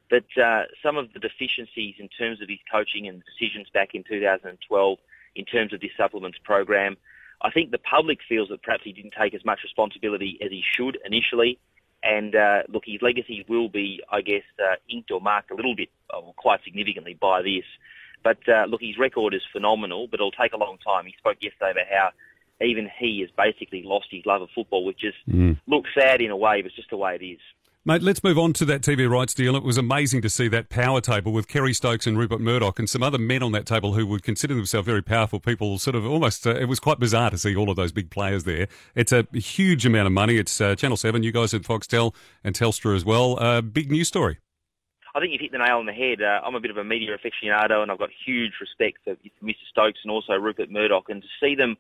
but 0.10 0.26
uh, 0.42 0.64
some 0.84 0.98
of 0.98 1.12
the 1.14 1.20
deficiencies 1.20 1.96
in 2.00 2.10
terms 2.10 2.42
of 2.42 2.50
his 2.50 2.60
coaching 2.72 3.08
and 3.08 3.24
decisions 3.26 3.68
back 3.74 3.90
in 3.94 4.04
2012 4.04 4.98
in 5.36 5.46
terms 5.46 5.74
of 5.74 5.82
this 5.82 5.92
supplements 5.98 6.38
program, 6.44 6.98
I 7.42 7.52
think 7.52 7.72
the 7.72 7.78
public 7.78 8.20
feels 8.28 8.50
that 8.50 8.64
perhaps 8.64 8.84
he 8.84 8.94
didn't 8.94 9.14
take 9.20 9.34
as 9.34 9.44
much 9.44 9.60
responsibility 9.64 10.38
as 10.42 10.52
he 10.52 10.64
should 10.64 10.98
initially. 11.06 11.60
And 12.04 12.36
uh, 12.36 12.64
look, 12.70 12.84
his 12.86 13.02
legacy 13.02 13.46
will 13.48 13.68
be, 13.68 14.02
I 14.10 14.22
guess, 14.22 14.44
uh, 14.60 14.76
inked 14.90 15.12
or 15.12 15.20
marked 15.20 15.52
a 15.52 15.56
little 15.56 15.76
bit, 15.76 15.90
or 16.14 16.34
quite 16.36 16.64
significantly 16.64 17.18
by 17.20 17.42
this. 17.42 17.66
But 18.24 18.48
uh, 18.48 18.66
look, 18.70 18.82
his 18.82 18.98
record 18.98 19.34
is 19.34 19.42
phenomenal, 19.52 20.08
but 20.08 20.20
it'll 20.20 20.32
take 20.32 20.54
a 20.54 20.58
long 20.58 20.78
time. 20.86 21.06
He 21.06 21.16
spoke 21.18 21.38
yesterday 21.42 21.72
about 21.72 21.88
how 21.92 22.10
even 22.66 22.90
he 23.00 23.22
has 23.22 23.30
basically 23.36 23.84
lost 23.84 24.08
his 24.12 24.26
love 24.26 24.42
of 24.42 24.50
football, 24.54 24.86
which 24.86 25.04
is 25.04 25.14
mm. 25.28 25.60
looks 25.68 25.90
sad 25.98 26.22
in 26.22 26.32
a 26.32 26.38
way, 26.38 26.62
but 26.62 26.68
it's 26.68 26.76
just 26.76 26.90
the 26.90 26.98
way 26.98 27.16
it 27.20 27.26
is. 27.26 27.40
Mate, 27.88 28.02
let's 28.02 28.24
move 28.24 28.40
on 28.40 28.52
to 28.54 28.66
that 28.66 28.82
TV 28.82 29.08
rights 29.08 29.36
deal. 29.36 29.56
It 29.56 29.62
was 29.62 29.78
amazing 29.78 30.24
to 30.24 30.30
see 30.32 30.48
that 30.48 30.70
power 30.70 31.02
table 31.02 31.32
with 31.32 31.48
Kerry 31.48 31.72
Stokes 31.72 32.08
and 32.08 32.18
Rupert 32.18 32.42
Murdoch 32.42 32.80
and 32.80 32.90
some 32.90 33.04
other 33.04 33.20
men 33.20 33.44
on 33.44 33.52
that 33.52 33.68
table 33.68 33.94
who 33.94 34.08
would 34.08 34.24
consider 34.24 34.56
themselves 34.56 34.88
very 34.88 35.04
powerful 35.04 35.40
people. 35.40 35.78
Sort 35.78 35.96
of 35.96 36.04
almost, 36.04 36.48
uh, 36.48 36.56
it 36.56 36.66
was 36.66 36.80
quite 36.80 36.98
bizarre 36.98 37.30
to 37.30 37.38
see 37.38 37.56
all 37.56 37.70
of 37.70 37.76
those 37.76 37.92
big 37.92 38.10
players 38.10 38.44
there. 38.44 38.68
It's 38.96 39.12
a 39.12 39.28
huge 39.34 39.86
amount 39.86 40.08
of 40.08 40.14
money. 40.14 40.38
It's 40.38 40.60
uh, 40.60 40.74
Channel 40.74 40.98
7, 40.98 41.22
you 41.22 41.32
guys 41.32 41.54
at 41.54 41.62
Foxtel 41.62 42.16
and 42.44 42.56
Telstra 42.56 42.96
as 42.96 43.06
well. 43.06 43.38
Uh, 43.40 43.62
big 43.62 43.92
news 43.92 44.08
story. 44.08 44.40
I 45.14 45.20
think 45.20 45.34
you've 45.34 45.42
hit 45.42 45.52
the 45.52 45.60
nail 45.60 45.78
on 45.78 45.86
the 45.86 45.94
head. 45.94 46.24
Uh, 46.24 46.42
I'm 46.44 46.56
a 46.56 46.60
bit 46.60 46.72
of 46.72 46.78
a 46.78 46.84
media 46.84 47.16
aficionado 47.16 47.84
and 47.84 47.92
I've 47.92 48.00
got 48.00 48.10
huge 48.26 48.54
respect 48.60 48.98
for 49.04 49.16
Mr. 49.44 49.58
Stokes 49.70 50.00
and 50.04 50.10
also 50.10 50.34
Rupert 50.34 50.72
Murdoch. 50.72 51.06
And 51.10 51.22
to 51.22 51.28
see 51.40 51.54
them 51.54 51.78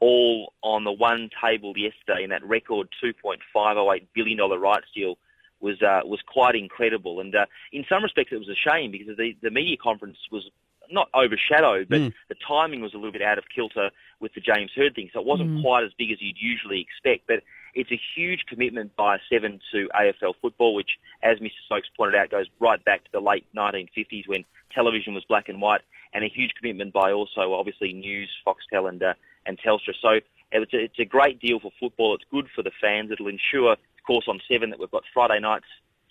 all 0.00 0.54
on 0.62 0.84
the 0.84 0.92
one 0.92 1.28
table 1.44 1.74
yesterday 1.76 2.24
in 2.24 2.30
that 2.30 2.42
record 2.42 2.88
$2.508 3.04 4.06
billion 4.14 4.38
rights 4.38 4.86
deal 4.94 5.18
was 5.62 5.80
uh, 5.82 6.00
was 6.04 6.20
quite 6.26 6.54
incredible. 6.54 7.20
And 7.20 7.34
uh, 7.34 7.46
in 7.72 7.84
some 7.88 8.02
respects, 8.02 8.32
it 8.32 8.38
was 8.38 8.48
a 8.48 8.68
shame 8.68 8.90
because 8.90 9.16
the 9.16 9.36
the 9.42 9.50
media 9.50 9.76
conference 9.76 10.18
was 10.30 10.50
not 10.90 11.08
overshadowed, 11.14 11.88
but 11.88 12.00
mm. 12.00 12.12
the 12.28 12.34
timing 12.46 12.80
was 12.82 12.92
a 12.92 12.96
little 12.96 13.12
bit 13.12 13.22
out 13.22 13.38
of 13.38 13.44
kilter 13.54 13.90
with 14.20 14.34
the 14.34 14.40
James 14.40 14.70
Hird 14.76 14.94
thing, 14.94 15.08
so 15.12 15.20
it 15.20 15.26
wasn't 15.26 15.50
mm. 15.50 15.62
quite 15.62 15.84
as 15.84 15.90
big 15.96 16.10
as 16.10 16.18
you'd 16.20 16.36
usually 16.38 16.80
expect. 16.80 17.26
But 17.26 17.42
it's 17.74 17.90
a 17.90 18.00
huge 18.14 18.44
commitment 18.46 18.94
by 18.96 19.18
Seven 19.30 19.60
to 19.72 19.88
AFL 19.94 20.34
football, 20.42 20.74
which, 20.74 20.98
as 21.22 21.38
Mr. 21.38 21.50
Stokes 21.66 21.88
pointed 21.96 22.16
out, 22.16 22.30
goes 22.30 22.46
right 22.60 22.84
back 22.84 23.04
to 23.04 23.10
the 23.12 23.20
late 23.20 23.46
1950s 23.56 24.28
when 24.28 24.44
television 24.74 25.14
was 25.14 25.24
black 25.24 25.48
and 25.48 25.60
white, 25.60 25.80
and 26.14 26.24
a 26.24 26.28
huge 26.28 26.52
commitment 26.54 26.92
by 26.92 27.12
also 27.12 27.54
obviously 27.54 27.92
News, 27.92 28.30
Foxtel, 28.46 28.88
and 28.88 29.02
uh, 29.02 29.14
and 29.46 29.58
Telstra. 29.58 29.94
So 30.00 30.20
it's 30.52 30.74
a, 30.74 30.78
it's 30.78 30.98
a 30.98 31.04
great 31.04 31.40
deal 31.40 31.60
for 31.60 31.72
football. 31.80 32.14
It's 32.14 32.24
good 32.30 32.48
for 32.54 32.62
the 32.62 32.72
fans. 32.80 33.10
It'll 33.10 33.28
ensure 33.28 33.72
of 33.72 33.78
course 34.06 34.26
on 34.28 34.40
seven 34.50 34.70
that 34.70 34.78
we've 34.78 34.90
got 34.90 35.04
Friday 35.12 35.40
nights, 35.40 35.66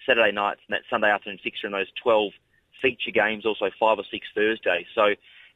Saturday 0.06 0.32
nights, 0.32 0.62
and 0.68 0.76
that 0.76 0.84
Sunday 0.90 1.10
afternoon 1.10 1.40
fixture 1.44 1.68
in 1.68 1.74
those 1.74 1.92
12 2.02 2.32
feature 2.82 3.12
games, 3.12 3.46
also 3.46 3.70
five 3.80 4.00
or 4.00 4.04
six 4.10 4.28
Thursdays. 4.34 4.88
So, 4.96 5.14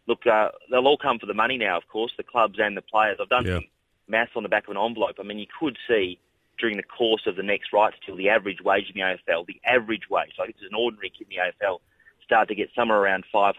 look, 0.07 0.25
uh, 0.27 0.49
they'll 0.69 0.87
all 0.87 0.97
come 0.97 1.19
for 1.19 1.25
the 1.25 1.33
money 1.33 1.57
now, 1.57 1.77
of 1.77 1.87
course, 1.87 2.11
the 2.17 2.23
clubs 2.23 2.59
and 2.59 2.77
the 2.77 2.81
players. 2.81 3.17
I've 3.19 3.29
done 3.29 3.45
yeah. 3.45 3.55
some 3.55 3.65
maths 4.07 4.31
on 4.35 4.43
the 4.43 4.49
back 4.49 4.65
of 4.65 4.75
an 4.75 4.81
envelope. 4.81 5.15
I 5.19 5.23
mean, 5.23 5.39
you 5.39 5.47
could 5.59 5.77
see 5.87 6.19
during 6.59 6.77
the 6.77 6.83
course 6.83 7.23
of 7.25 7.35
the 7.35 7.43
next 7.43 7.73
rights 7.73 7.97
till 8.05 8.15
the 8.15 8.29
average 8.29 8.61
wage 8.61 8.89
in 8.93 8.95
the 8.95 9.01
AFL, 9.01 9.45
the 9.45 9.59
average 9.65 10.09
wage, 10.09 10.33
like 10.39 10.49
it's 10.49 10.61
an 10.61 10.75
ordinary 10.77 11.09
kid 11.09 11.27
in 11.29 11.35
the 11.35 11.65
AFL, 11.65 11.79
start 12.25 12.49
to 12.49 12.55
get 12.55 12.69
somewhere 12.75 12.99
around 12.99 13.23
$500,000. 13.33 13.53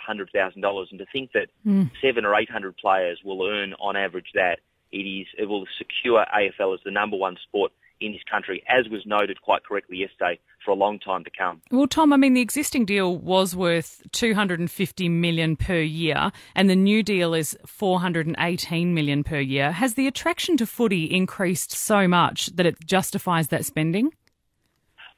And 0.90 0.98
to 0.98 1.06
think 1.12 1.32
that 1.32 1.48
mm. 1.66 1.90
seven 2.02 2.24
or 2.24 2.34
800 2.34 2.76
players 2.76 3.20
will 3.24 3.46
earn 3.46 3.74
on 3.74 3.96
average 3.96 4.32
that, 4.34 4.58
it 4.92 4.98
is, 4.98 5.26
it 5.38 5.46
will 5.46 5.64
secure 5.78 6.24
AFL 6.34 6.74
as 6.74 6.80
the 6.84 6.90
number 6.90 7.16
one 7.16 7.36
sport 7.48 7.72
in 8.00 8.12
this 8.12 8.22
country, 8.30 8.62
as 8.68 8.88
was 8.88 9.02
noted 9.06 9.40
quite 9.40 9.64
correctly 9.64 9.96
yesterday, 9.98 10.38
for 10.64 10.70
a 10.70 10.74
long 10.74 10.98
time 10.98 11.24
to 11.24 11.30
come. 11.36 11.62
Well, 11.70 11.86
Tom, 11.86 12.12
I 12.12 12.16
mean, 12.16 12.34
the 12.34 12.40
existing 12.40 12.84
deal 12.84 13.16
was 13.16 13.56
worth 13.56 14.02
250 14.12 15.08
million 15.08 15.56
per 15.56 15.80
year, 15.80 16.30
and 16.54 16.68
the 16.68 16.76
new 16.76 17.02
deal 17.02 17.34
is 17.34 17.56
418 17.66 18.92
million 18.92 19.24
per 19.24 19.38
year. 19.38 19.72
Has 19.72 19.94
the 19.94 20.06
attraction 20.06 20.56
to 20.58 20.66
footy 20.66 21.04
increased 21.04 21.72
so 21.72 22.06
much 22.06 22.46
that 22.56 22.66
it 22.66 22.76
justifies 22.84 23.48
that 23.48 23.64
spending? 23.64 24.12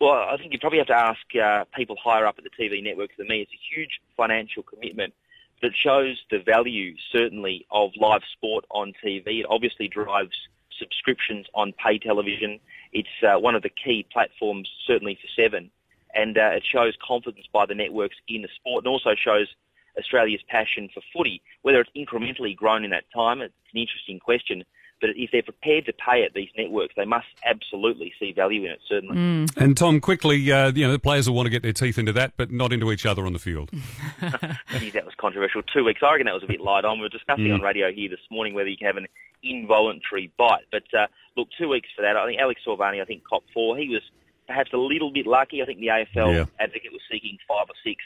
Well, 0.01 0.13
I 0.13 0.37
think 0.37 0.53
you 0.53 0.61
probably 0.61 0.79
have 0.79 0.87
to 0.89 0.97
ask 0.97 1.21
uh, 1.43 1.65
people 1.75 1.97
higher 2.03 2.25
up 2.25 2.37
at 2.39 2.45
the 2.45 2.51
TV 2.51 2.83
networks 2.83 3.17
than 3.19 3.27
me. 3.27 3.41
It's 3.41 3.53
a 3.53 3.75
huge 3.75 4.01
financial 4.17 4.63
commitment 4.63 5.13
that 5.61 5.73
shows 5.75 6.23
the 6.31 6.39
value, 6.39 6.95
certainly, 7.11 7.67
of 7.73 7.91
live 7.97 8.23
sport 8.33 8.65
on 8.71 8.93
TV. 9.05 9.41
It 9.41 9.47
obviously 9.51 9.89
drives 9.89 10.37
subscriptions 10.79 11.47
on 11.55 11.73
pay 11.73 11.99
television. 11.99 12.61
It's 12.93 13.09
uh, 13.27 13.41
one 13.41 13.57
of 13.57 13.63
the 13.63 13.71
key 13.71 14.07
platforms, 14.13 14.71
certainly 14.87 15.19
for 15.21 15.27
Seven, 15.35 15.69
and 16.15 16.39
uh, 16.39 16.51
it 16.55 16.65
shows 16.65 16.95
confidence 17.05 17.47
by 17.53 17.67
the 17.67 17.75
networks 17.75 18.17
in 18.29 18.43
the 18.43 18.49
sport, 18.55 18.85
and 18.85 18.93
also 18.93 19.17
shows 19.17 19.49
Australia's 19.99 20.43
passion 20.49 20.89
for 20.95 21.03
footy. 21.13 21.43
Whether 21.63 21.81
it's 21.81 21.91
incrementally 21.97 22.55
grown 22.55 22.85
in 22.85 22.91
that 22.91 23.11
time, 23.13 23.41
it's 23.41 23.53
an 23.75 23.81
interesting 23.81 24.21
question. 24.21 24.63
But 25.01 25.11
if 25.17 25.31
they're 25.31 25.43
prepared 25.43 25.87
to 25.87 25.93
pay 25.93 26.23
it, 26.23 26.33
these 26.35 26.49
networks, 26.57 26.95
they 26.97 27.05
must 27.05 27.27
absolutely 27.45 28.13
see 28.19 28.33
value 28.33 28.65
in 28.65 28.73
it, 28.73 28.81
certainly. 28.89 29.17
Mm. 29.17 29.57
And 29.57 29.77
Tom, 29.77 30.01
quickly, 30.01 30.51
uh, 30.51 30.73
you 30.73 30.87
know, 30.87 30.93
the 30.93 30.99
players 30.99 31.29
will 31.29 31.37
want 31.37 31.47
to 31.47 31.51
get 31.51 31.63
their 31.63 31.73
teeth 31.73 31.99
into 31.99 32.13
that, 32.15 32.33
but 32.37 32.51
not 32.51 32.73
into 32.73 32.91
each 32.91 33.07
other 33.07 33.25
on 33.25 33.33
the 33.33 33.39
field. 33.39 33.71
Geez, 34.79 34.93
that 34.95 35.05
was 35.05 35.15
controversial. 35.17 35.63
Two 35.63 35.85
weeks, 35.85 36.01
I 36.03 36.13
reckon 36.13 36.27
that 36.27 36.35
was 36.35 36.43
a 36.43 36.49
bit 36.49 36.61
light 36.61 36.85
on. 36.85 36.99
We 36.99 37.03
were 37.03 37.09
discussing 37.09 37.47
mm. 37.47 37.55
on 37.55 37.61
radio 37.61 37.93
here 37.93 38.09
this 38.09 38.21
morning 38.31 38.55
whether 38.55 38.69
you 38.69 38.77
can 38.77 38.87
have 38.87 38.97
an 38.97 39.07
involuntary 39.43 40.33
bite. 40.37 40.67
But 40.73 40.85
uh, 40.93 41.07
look, 41.37 41.49
two 41.59 41.69
weeks 41.69 41.89
for 41.95 42.03
that. 42.03 42.17
I 42.17 42.27
think 42.27 42.41
Alex 42.41 42.61
Sorvani, 42.67 43.01
I 43.01 43.05
think 43.05 43.23
cop 43.25 43.45
four. 43.55 43.77
He 43.77 43.89
was 43.89 44.03
perhaps 44.47 44.73
a 44.73 44.79
little 44.79 45.13
bit 45.13 45.27
lucky. 45.27 45.63
I 45.63 45.67
think 45.67 45.79
the 45.79 45.89
AFL 45.89 46.35
yeah. 46.35 46.45
advocate 46.59 46.93
was 46.93 47.03
seeking 47.11 47.39
five 47.47 47.67
or 47.69 47.77
six. 47.85 48.03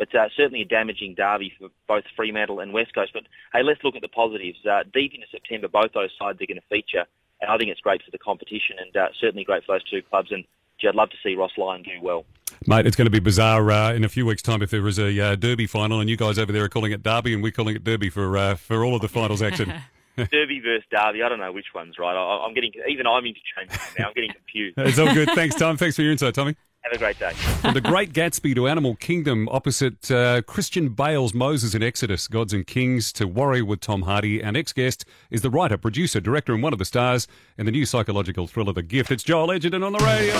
But 0.00 0.14
uh, 0.14 0.30
certainly 0.34 0.62
a 0.62 0.64
damaging 0.64 1.14
derby 1.14 1.52
for 1.58 1.68
both 1.86 2.04
Fremantle 2.16 2.60
and 2.60 2.72
West 2.72 2.94
Coast. 2.94 3.12
But 3.12 3.24
hey, 3.52 3.62
let's 3.62 3.84
look 3.84 3.96
at 3.96 4.00
the 4.00 4.08
positives. 4.08 4.56
Uh, 4.64 4.82
deep 4.94 5.12
into 5.12 5.26
September, 5.30 5.68
both 5.68 5.92
those 5.92 6.08
sides 6.18 6.40
are 6.40 6.46
going 6.46 6.56
to 6.56 6.66
feature, 6.70 7.04
and 7.42 7.50
I 7.50 7.58
think 7.58 7.68
it's 7.68 7.82
great 7.82 8.02
for 8.02 8.10
the 8.10 8.16
competition 8.16 8.76
and 8.80 8.96
uh, 8.96 9.08
certainly 9.20 9.44
great 9.44 9.62
for 9.66 9.74
those 9.74 9.84
two 9.84 10.00
clubs. 10.00 10.32
And 10.32 10.44
gee, 10.80 10.88
I'd 10.88 10.94
love 10.94 11.10
to 11.10 11.18
see 11.22 11.34
Ross 11.34 11.50
Lyon 11.58 11.82
do 11.82 12.00
well. 12.00 12.24
Mate, 12.66 12.86
it's 12.86 12.96
going 12.96 13.08
to 13.08 13.10
be 13.10 13.20
bizarre 13.20 13.70
uh, 13.70 13.92
in 13.92 14.02
a 14.02 14.08
few 14.08 14.24
weeks' 14.24 14.40
time 14.40 14.62
if 14.62 14.70
there 14.70 14.88
is 14.88 14.98
a 14.98 15.20
uh, 15.20 15.34
Derby 15.36 15.66
final, 15.66 16.00
and 16.00 16.08
you 16.08 16.16
guys 16.16 16.38
over 16.38 16.50
there 16.50 16.64
are 16.64 16.70
calling 16.70 16.92
it 16.92 17.02
Derby, 17.02 17.34
and 17.34 17.42
we're 17.42 17.52
calling 17.52 17.76
it 17.76 17.84
Derby 17.84 18.08
for 18.08 18.38
uh, 18.38 18.54
for 18.54 18.82
all 18.82 18.94
of 18.94 19.02
the 19.02 19.08
finals 19.08 19.42
action. 19.42 19.70
Derby 20.16 20.60
versus 20.60 20.86
Derby. 20.90 21.22
I 21.22 21.28
don't 21.28 21.40
know 21.40 21.52
which 21.52 21.74
one's 21.74 21.98
right. 21.98 22.16
I, 22.16 22.46
am 22.46 22.54
getting 22.54 22.72
even 22.88 23.06
I'm 23.06 23.26
interchanging 23.26 23.78
now. 23.98 24.08
I'm 24.08 24.14
getting 24.14 24.32
confused. 24.32 24.74
it's 24.78 24.98
all 24.98 25.12
good. 25.12 25.28
Thanks, 25.32 25.56
Tom. 25.56 25.76
Thanks 25.76 25.96
for 25.96 26.02
your 26.02 26.12
insight, 26.12 26.34
Tommy. 26.34 26.56
Have 26.82 26.92
a 26.94 26.98
great 26.98 27.18
day. 27.18 27.32
From 27.60 27.74
the 27.74 27.80
Great 27.82 28.14
Gatsby 28.14 28.54
to 28.54 28.66
Animal 28.66 28.94
Kingdom, 28.94 29.50
opposite 29.50 30.10
uh, 30.10 30.40
Christian 30.42 30.88
Bale's 30.88 31.34
Moses 31.34 31.74
in 31.74 31.82
Exodus, 31.82 32.26
Gods 32.26 32.54
and 32.54 32.66
Kings 32.66 33.12
to 33.12 33.26
Warrior 33.28 33.66
with 33.66 33.80
Tom 33.80 34.02
Hardy. 34.02 34.42
Our 34.42 34.52
next 34.52 34.72
guest 34.72 35.04
is 35.30 35.42
the 35.42 35.50
writer, 35.50 35.76
producer, 35.76 36.20
director, 36.20 36.54
and 36.54 36.62
one 36.62 36.72
of 36.72 36.78
the 36.78 36.86
stars 36.86 37.28
in 37.58 37.66
the 37.66 37.72
new 37.72 37.84
psychological 37.84 38.46
thriller 38.46 38.72
The 38.72 38.82
Gift. 38.82 39.10
It's 39.10 39.22
Joel 39.22 39.52
Edgerton 39.52 39.82
on 39.82 39.92
the 39.92 39.98
radio. 39.98 40.34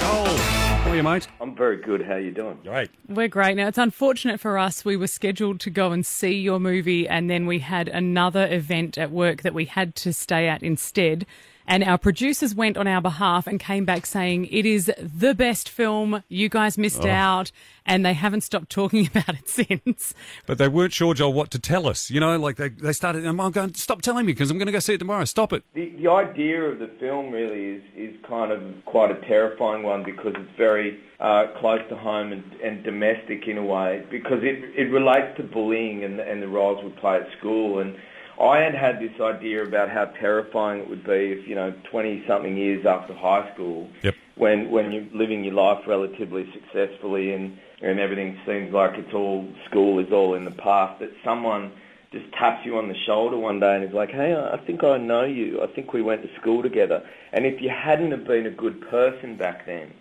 Joel, 0.00 0.38
how 0.38 0.90
are 0.92 0.96
you, 0.96 1.02
mate? 1.02 1.28
I'm 1.42 1.54
very 1.54 1.76
good. 1.76 2.00
How 2.06 2.14
are 2.14 2.20
you 2.20 2.30
doing? 2.30 2.58
Great. 2.62 2.90
We're 3.06 3.28
great. 3.28 3.58
Now, 3.58 3.68
it's 3.68 3.76
unfortunate 3.76 4.40
for 4.40 4.56
us. 4.56 4.82
We 4.82 4.96
were 4.96 5.08
scheduled 5.08 5.60
to 5.60 5.68
go 5.68 5.92
and 5.92 6.06
see 6.06 6.40
your 6.40 6.58
movie, 6.58 7.06
and 7.06 7.28
then 7.28 7.44
we 7.44 7.58
had 7.58 7.88
another 7.88 8.48
event 8.50 8.96
at 8.96 9.10
work 9.10 9.42
that 9.42 9.52
we 9.52 9.66
had 9.66 9.94
to 9.96 10.14
stay 10.14 10.48
at 10.48 10.62
instead. 10.62 11.26
And 11.68 11.84
our 11.84 11.98
producers 11.98 12.54
went 12.54 12.78
on 12.78 12.88
our 12.88 13.02
behalf 13.02 13.46
and 13.46 13.60
came 13.60 13.84
back 13.84 14.06
saying 14.06 14.46
it 14.46 14.64
is 14.64 14.90
the 14.98 15.34
best 15.34 15.68
film. 15.68 16.24
You 16.30 16.48
guys 16.48 16.78
missed 16.78 17.04
out, 17.04 17.52
and 17.84 18.06
they 18.06 18.14
haven't 18.14 18.40
stopped 18.40 18.70
talking 18.70 19.06
about 19.14 19.34
it 19.34 19.50
since. 19.50 20.14
But 20.46 20.56
they 20.56 20.66
weren't 20.66 20.94
sure, 20.94 21.12
Joel, 21.12 21.34
what 21.34 21.50
to 21.50 21.58
tell 21.58 21.86
us. 21.86 22.10
You 22.10 22.20
know, 22.20 22.38
like 22.38 22.56
they, 22.56 22.70
they 22.70 22.94
started, 22.94 23.26
I'm 23.26 23.36
going, 23.36 23.74
stop 23.74 24.00
telling 24.00 24.24
me 24.24 24.32
because 24.32 24.50
I'm 24.50 24.56
going 24.56 24.64
to 24.64 24.72
go 24.72 24.78
see 24.78 24.94
it 24.94 24.98
tomorrow. 24.98 25.26
Stop 25.26 25.52
it. 25.52 25.62
The, 25.74 25.90
the 26.02 26.10
idea 26.10 26.62
of 26.62 26.78
the 26.78 26.88
film 26.98 27.32
really 27.32 27.76
is, 27.76 27.82
is 27.94 28.16
kind 28.26 28.50
of 28.50 28.62
quite 28.86 29.10
a 29.10 29.20
terrifying 29.26 29.82
one 29.82 30.04
because 30.04 30.32
it's 30.36 30.56
very 30.56 30.98
uh, 31.20 31.48
close 31.60 31.80
to 31.90 31.96
home 31.96 32.32
and, 32.32 32.44
and 32.64 32.82
domestic 32.82 33.46
in 33.46 33.58
a 33.58 33.64
way 33.64 34.06
because 34.10 34.42
it, 34.42 34.64
it 34.74 34.90
relates 34.90 35.36
to 35.36 35.42
bullying 35.42 36.02
and, 36.02 36.18
and 36.18 36.42
the 36.42 36.48
roles 36.48 36.82
we 36.82 36.90
play 36.92 37.16
at 37.16 37.28
school. 37.38 37.80
And 37.80 37.94
I 38.40 38.58
had 38.60 38.74
had 38.74 39.00
this 39.00 39.20
idea 39.20 39.64
about 39.64 39.90
how 39.90 40.06
terrifying 40.20 40.80
it 40.80 40.88
would 40.88 41.04
be 41.04 41.32
if, 41.32 41.48
you 41.48 41.54
know, 41.56 41.74
20 41.90 42.24
something 42.26 42.56
years 42.56 42.86
after 42.86 43.12
high 43.14 43.50
school, 43.54 43.88
Yep. 44.02 44.14
when, 44.36 44.70
when 44.70 44.92
you're 44.92 45.06
living 45.12 45.42
your 45.42 45.54
life 45.54 45.84
relatively 45.86 46.48
successfully 46.52 47.32
and, 47.32 47.58
and 47.82 47.98
everything 47.98 48.38
seems 48.46 48.72
like 48.72 48.92
it's 48.94 49.12
all, 49.12 49.48
school 49.68 49.98
is 49.98 50.12
all 50.12 50.34
in 50.34 50.44
the 50.44 50.52
past, 50.52 51.00
that 51.00 51.10
someone 51.24 51.72
just 52.10 52.24
taps 52.32 52.64
you 52.64 52.78
on 52.78 52.88
the 52.88 52.94
shoulder 53.06 53.36
one 53.36 53.60
day 53.60 53.74
and 53.74 53.84
is 53.84 53.92
like, 53.92 54.10
hey, 54.10 54.34
I 54.34 54.56
think 54.66 54.82
I 54.82 54.96
know 54.96 55.24
you. 55.24 55.60
I 55.62 55.66
think 55.74 55.92
we 55.92 56.00
went 56.00 56.22
to 56.22 56.28
school 56.40 56.62
together. 56.62 57.02
And 57.32 57.44
if 57.44 57.60
you 57.60 57.68
hadn't 57.68 58.12
have 58.12 58.26
been 58.26 58.46
a 58.46 58.50
good 58.50 58.80
person 58.88 59.36
back 59.36 59.66
then, 59.66 59.92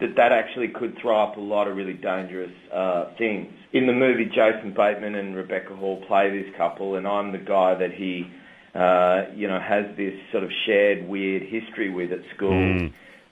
that 0.00 0.14
that 0.16 0.30
actually 0.30 0.68
could 0.68 0.96
throw 1.02 1.20
up 1.20 1.36
a 1.36 1.40
lot 1.40 1.66
of 1.66 1.76
really 1.76 1.94
dangerous 1.94 2.52
uh, 2.72 3.06
things. 3.18 3.52
In 3.72 3.88
the 3.88 3.92
movie, 3.92 4.26
Jason 4.26 4.72
Bateman 4.76 5.16
and 5.16 5.34
Rebecca 5.34 5.74
Hall 5.74 6.04
play 6.06 6.30
this 6.30 6.54
couple, 6.56 6.94
and 6.94 7.06
I'm 7.06 7.32
the 7.32 7.38
guy 7.38 7.74
that 7.74 7.92
he, 7.92 8.30
uh, 8.76 9.24
you 9.34 9.48
know, 9.48 9.58
has 9.58 9.86
this 9.96 10.14
sort 10.30 10.44
of 10.44 10.50
shared 10.66 11.08
weird 11.08 11.42
history 11.42 11.90
with 11.90 12.12
at 12.12 12.20
school. 12.36 12.52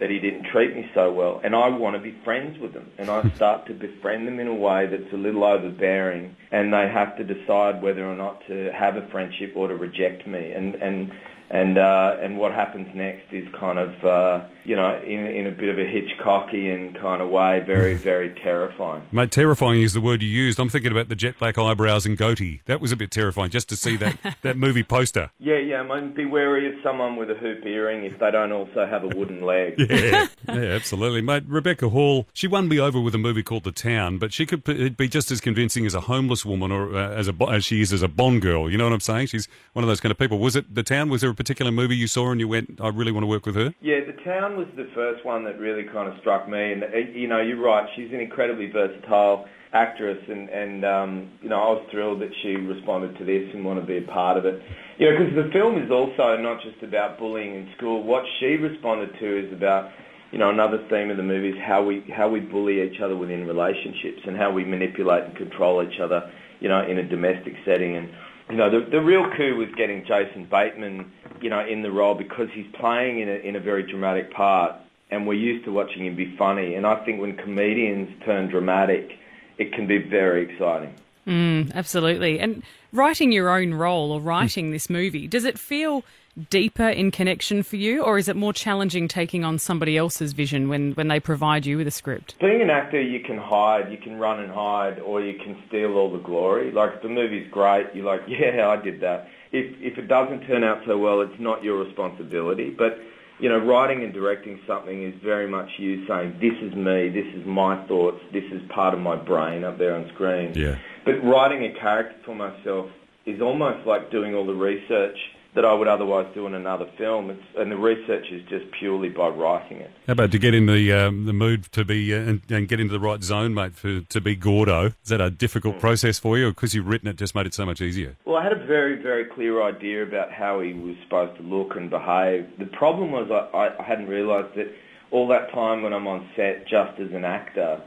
That 0.03 0.11
he 0.11 0.19
didn't 0.19 0.47
treat 0.51 0.75
me 0.75 0.91
so 0.95 1.13
well, 1.13 1.41
and 1.45 1.55
I 1.55 1.69
want 1.69 1.95
to 1.95 2.03
be 2.03 2.13
friends 2.25 2.59
with 2.59 2.73
them, 2.73 2.91
and 2.99 3.09
I 3.09 3.23
start 3.37 3.69
to 3.69 3.73
befriend 3.73 4.27
them 4.27 4.41
in 4.41 4.49
a 4.49 4.55
way 4.55 4.89
that's 4.91 5.13
a 5.13 5.17
little 5.17 5.45
overbearing, 5.45 6.35
and 6.51 6.73
they 6.73 6.89
have 6.93 7.17
to 7.19 7.23
decide 7.23 7.81
whether 7.81 8.05
or 8.05 8.17
not 8.17 8.45
to 8.49 8.73
have 8.77 8.97
a 8.97 9.07
friendship 9.13 9.53
or 9.55 9.69
to 9.69 9.77
reject 9.77 10.27
me, 10.27 10.51
and 10.51 10.75
and 10.75 11.13
and 11.53 11.77
uh, 11.77 12.17
and 12.21 12.39
what 12.39 12.53
happens 12.53 12.89
next 12.95 13.31
is 13.31 13.47
kind 13.61 13.79
of 13.79 14.05
uh, 14.05 14.45
you 14.65 14.75
know 14.75 14.99
in 15.05 15.27
in 15.27 15.47
a 15.47 15.51
bit 15.51 15.69
of 15.69 15.79
a 15.79 15.85
Hitchcockian 15.85 16.99
kind 16.99 17.21
of 17.21 17.29
way, 17.29 17.61
very 17.61 17.95
very 18.11 18.31
terrifying. 18.43 19.03
Mate, 19.13 19.31
terrifying 19.31 19.83
is 19.83 19.93
the 19.93 20.01
word 20.01 20.23
you 20.23 20.29
used. 20.29 20.59
I'm 20.59 20.71
thinking 20.71 20.91
about 20.91 21.11
the 21.11 21.15
jet 21.15 21.39
black 21.39 21.59
eyebrows 21.59 22.07
and 22.07 22.17
goatee. 22.17 22.63
That 22.65 22.81
was 22.81 22.91
a 22.91 22.97
bit 22.97 23.11
terrifying 23.11 23.51
just 23.51 23.69
to 23.69 23.77
see 23.77 23.97
that, 23.99 24.17
that 24.43 24.57
movie 24.57 24.83
poster. 24.83 25.31
Yeah, 25.39 25.59
yeah. 25.59 25.83
I 25.83 26.01
mean, 26.01 26.15
be 26.15 26.25
wary 26.25 26.69
of 26.69 26.83
someone 26.83 27.17
with 27.17 27.31
a 27.31 27.35
hoop 27.35 27.67
earring 27.67 28.05
if 28.05 28.19
they 28.19 28.31
don't 28.31 28.53
also 28.53 28.87
have 28.87 29.05
a 29.05 29.09
wooden 29.09 29.43
leg. 29.43 29.75
Yeah, 29.93 30.27
yeah, 30.49 30.55
absolutely, 30.55 31.21
mate. 31.21 31.45
Rebecca 31.47 31.91
Hall, 31.91 32.27
she 32.33 32.47
won 32.47 32.67
me 32.67 32.81
over 32.81 32.99
with 32.99 33.15
a 33.15 33.19
movie 33.19 33.43
called 33.43 33.65
The 33.65 33.73
Town, 33.73 34.19
but 34.19 34.33
she 34.33 34.47
could 34.47 34.65
be 34.97 35.07
just 35.07 35.31
as 35.31 35.41
convincing 35.41 35.85
as 35.85 35.95
a 35.95 36.01
homeless 36.01 36.47
woman 36.47 36.73
or 36.73 36.97
uh, 36.97 37.11
as 37.11 37.29
a 37.29 37.35
as 37.51 37.65
she 37.65 37.83
is 37.83 37.93
as 37.93 38.03
a 38.03 38.09
Bond 38.09 38.41
girl. 38.41 38.71
You 38.71 38.79
know 38.79 38.85
what 38.85 38.93
I'm 38.93 39.01
saying? 39.01 39.27
She's 39.27 39.49
one 39.75 39.85
of 39.85 39.89
those 39.89 40.01
kind 40.01 40.11
of 40.11 40.19
people. 40.19 40.39
Was 40.39 40.57
it 40.57 40.75
The 40.75 40.83
Town? 40.83 41.11
Was 41.11 41.21
there 41.21 41.31
a 41.31 41.35
particular 41.43 41.73
movie 41.73 41.97
you 41.97 42.07
saw 42.07 42.31
and 42.31 42.39
you 42.39 42.47
went, 42.47 42.81
I 42.81 42.87
really 42.87 43.11
want 43.11 43.25
to 43.25 43.27
work 43.27 43.47
with 43.47 43.57
her? 43.57 43.75
Yeah, 43.81 43.99
The 44.07 44.13
Town 44.23 44.57
was 44.57 44.69
the 44.77 44.89
first 44.95 45.25
one 45.25 45.43
that 45.43 45.59
really 45.59 45.83
kind 45.83 46.09
of 46.09 46.17
struck 46.21 46.49
me. 46.49 46.73
And, 46.73 46.85
uh, 46.85 46.97
you 47.13 47.27
know, 47.27 47.41
you're 47.41 47.61
right. 47.61 47.85
She's 47.97 48.13
an 48.13 48.21
incredibly 48.21 48.71
versatile 48.71 49.49
actress. 49.73 50.19
And, 50.29 50.49
and 50.51 50.85
um, 50.85 51.33
you 51.43 51.49
know, 51.49 51.57
I 51.57 51.71
was 51.71 51.85
thrilled 51.91 52.21
that 52.21 52.31
she 52.43 52.55
responded 52.55 53.19
to 53.19 53.25
this 53.25 53.51
and 53.53 53.65
wanted 53.65 53.81
to 53.81 53.87
be 53.89 53.99
a 53.99 54.03
part 54.03 54.37
of 54.37 54.45
it. 54.47 54.63
You 54.99 55.11
know, 55.11 55.19
because 55.19 55.35
the 55.35 55.51
film 55.53 55.83
is 55.83 55.91
also 55.91 56.37
not 56.37 56.63
just 56.63 56.81
about 56.85 57.19
bullying 57.19 57.57
in 57.57 57.73
school. 57.77 58.05
What 58.05 58.23
she 58.39 58.55
responded 58.55 59.11
to 59.19 59.47
is 59.47 59.53
about, 59.53 59.91
you 60.31 60.39
know, 60.39 60.51
another 60.51 60.79
theme 60.89 61.11
of 61.11 61.17
the 61.17 61.25
movie 61.25 61.49
is 61.49 61.61
how 61.67 61.83
we, 61.83 62.05
how 62.15 62.29
we 62.29 62.39
bully 62.39 62.83
each 62.83 63.01
other 63.01 63.17
within 63.17 63.49
relationships 63.49 64.23
and 64.27 64.37
how 64.37 64.53
we 64.53 64.65
manipulate 64.65 65.25
and 65.25 65.37
control 65.37 65.83
each 65.83 65.99
other, 65.99 66.31
you 66.61 66.69
know, 66.69 66.87
in 66.87 66.99
a 66.99 67.03
domestic 67.03 67.55
setting. 67.65 67.97
And, 67.97 68.11
you 68.53 68.59
know, 68.59 68.69
the, 68.69 68.85
the 68.91 69.01
real 69.01 69.25
coup 69.35 69.57
was 69.57 69.69
getting 69.79 70.05
Jason 70.05 70.45
Bateman, 70.45 71.11
you 71.41 71.49
know, 71.49 71.67
in 71.67 71.81
the 71.81 71.91
role 71.91 72.15
because 72.15 72.49
he's 72.53 72.67
playing 72.79 73.21
in 73.21 73.29
a, 73.31 73.33
in 73.33 73.57
a 73.57 73.61
very 73.61 73.83
dramatic 73.83 74.31
part 74.31 74.75
and 75.11 75.27
we're 75.27 75.33
used 75.33 75.65
to 75.65 75.73
watching 75.73 76.05
him 76.05 76.15
be 76.15 76.37
funny. 76.37 76.75
And 76.75 76.87
I 76.87 77.03
think 77.03 77.19
when 77.19 77.35
comedians 77.39 78.11
turn 78.27 78.51
dramatic, 78.51 79.13
it 79.57 79.73
can 79.73 79.87
be 79.87 79.97
very 79.97 80.53
exciting. 80.53 80.95
Mm, 81.27 81.73
Absolutely. 81.75 82.41
And 82.41 82.63
writing 82.93 83.33
your 83.33 83.49
own 83.49 83.73
role 83.73 84.13
or 84.13 84.21
writing 84.21 84.71
this 84.71 84.91
movie, 84.91 85.27
does 85.27 85.45
it 85.47 85.59
feel 85.59 86.05
deeper 86.51 86.89
in 86.89 87.11
connection 87.11 87.63
for 87.63 87.77
you, 87.77 88.03
or 88.03 88.19
is 88.19 88.29
it 88.29 88.37
more 88.37 88.53
challenging 88.53 89.07
taking 89.09 89.45
on 89.45 89.59
somebody 89.59 89.97
else's 89.97 90.33
vision 90.33 90.69
when, 90.69 90.93
when 90.93 91.09
they 91.09 91.21
provide 91.21 91.67
you 91.67 91.77
with 91.77 91.87
a 91.87 91.91
script? 91.91 92.37
Being 92.41 92.63
an 92.63 92.71
actor, 92.71 93.01
you 93.01 93.21
can 93.21 93.37
hide, 93.37 93.91
you 93.91 93.99
can 93.99 94.19
run 94.19 94.41
and 94.41 94.51
hide, 94.51 94.99
or 95.01 95.21
you 95.21 95.39
can 95.39 95.63
steal 95.69 95.95
all 95.97 96.11
the 96.11 96.23
glory. 96.23 96.73
Like, 96.73 96.95
if 96.95 97.03
the 97.03 97.09
movie's 97.09 97.51
great, 97.51 97.87
you're 97.95 98.07
like, 98.07 98.23
yeah, 98.29 98.69
I 98.69 98.77
did 98.77 99.01
that. 99.01 99.29
If, 99.53 99.77
if 99.81 99.99
it 99.99 100.09
doesn't 100.09 100.47
turn 100.47 100.65
out 100.65 100.83
so 100.87 100.97
well, 100.97 101.21
it's 101.21 101.39
not 101.39 101.63
your 101.63 101.85
responsibility. 101.85 102.71
But, 102.71 102.99
you 103.39 103.51
know, 103.51 103.59
writing 103.59 104.03
and 104.03 104.15
directing 104.15 104.59
something 104.67 105.03
is 105.03 105.15
very 105.23 105.47
much 105.47 105.69
you 105.77 106.07
saying, 106.07 106.39
this 106.41 106.55
is 106.63 106.75
me, 106.75 107.11
this 107.11 107.27
is 107.35 107.45
my 107.45 107.87
thoughts, 107.87 108.23
this 108.33 108.45
is 108.51 108.63
part 108.71 108.95
of 108.95 109.01
my 109.01 109.17
brain 109.17 109.65
up 109.65 109.77
there 109.77 109.95
on 109.95 110.09
screen. 110.15 110.55
Yeah. 110.55 110.79
But 111.05 111.23
writing 111.23 111.65
a 111.65 111.79
character 111.79 112.17
for 112.25 112.35
myself 112.35 112.87
is 113.27 113.43
almost 113.43 113.87
like 113.87 114.11
doing 114.11 114.35
all 114.35 114.47
the 114.47 114.55
research 114.55 115.19
that 115.55 115.65
I 115.65 115.75
would 115.75 115.89
otherwise 115.89 116.27
do 116.35 116.47
in 116.47 116.55
another 116.55 116.87
film. 116.97 117.31
It's, 117.31 117.43
and 117.59 117.71
the 117.71 117.77
research 117.77 118.27
is 118.31 118.43
just 118.49 118.65
purely 118.79 119.11
by 119.11 119.29
writing 119.29 119.79
it. 119.79 119.91
How 120.07 120.15
about 120.15 120.31
to 120.33 120.39
get 120.39 120.55
in 120.55 120.67
the 120.67 120.93
um, 120.93 121.27
the 121.27 121.33
mood 121.33 121.65
to 121.73 121.85
be 121.85 122.15
uh, 122.15 122.19
and, 122.19 122.43
and 122.49 122.69
get 122.69 122.81
into 122.81 122.93
the 122.93 123.01
right 123.01 123.23
zone, 123.23 123.53
mate, 123.55 123.75
for 123.75 124.01
to 124.01 124.21
be 124.21 124.35
Gordo? 124.35 124.87
Is 124.87 125.09
that 125.09 125.21
a 125.21 125.31
difficult 125.31 125.79
process 125.79 126.19
for 126.19 126.39
you, 126.39 126.49
or 126.49 126.51
because 126.51 126.75
you've 126.75 126.87
written 126.87 127.09
it, 127.09 127.17
just 127.17 127.35
made 127.35 127.47
it 127.47 127.55
so 127.55 127.67
much 127.67 127.81
easier? 127.81 128.17
Well, 128.25 128.37
I 128.37 128.43
had 128.45 128.53
a 128.53 128.67
very, 128.67 129.01
very 129.03 129.27
clear 129.27 129.63
idea 129.63 130.03
about 130.03 130.33
how 130.33 130.61
he 130.61 130.73
was 130.73 130.97
supposed 131.05 131.37
to 131.39 131.43
look 131.43 131.77
and 131.77 131.91
behave. 131.91 132.49
The 132.59 132.71
problem 132.73 133.11
was 133.11 133.31
I, 133.31 133.83
I 133.83 133.85
hadn't 133.85 134.09
realised 134.09 134.57
that 134.57 134.73
all 135.11 135.29
that 135.29 135.53
time 135.53 135.83
when 135.83 135.93
I'm 135.93 136.07
on 136.07 136.29
set 136.35 136.63
just 136.67 136.99
as 136.99 137.13
an 137.13 137.25
actor, 137.25 137.83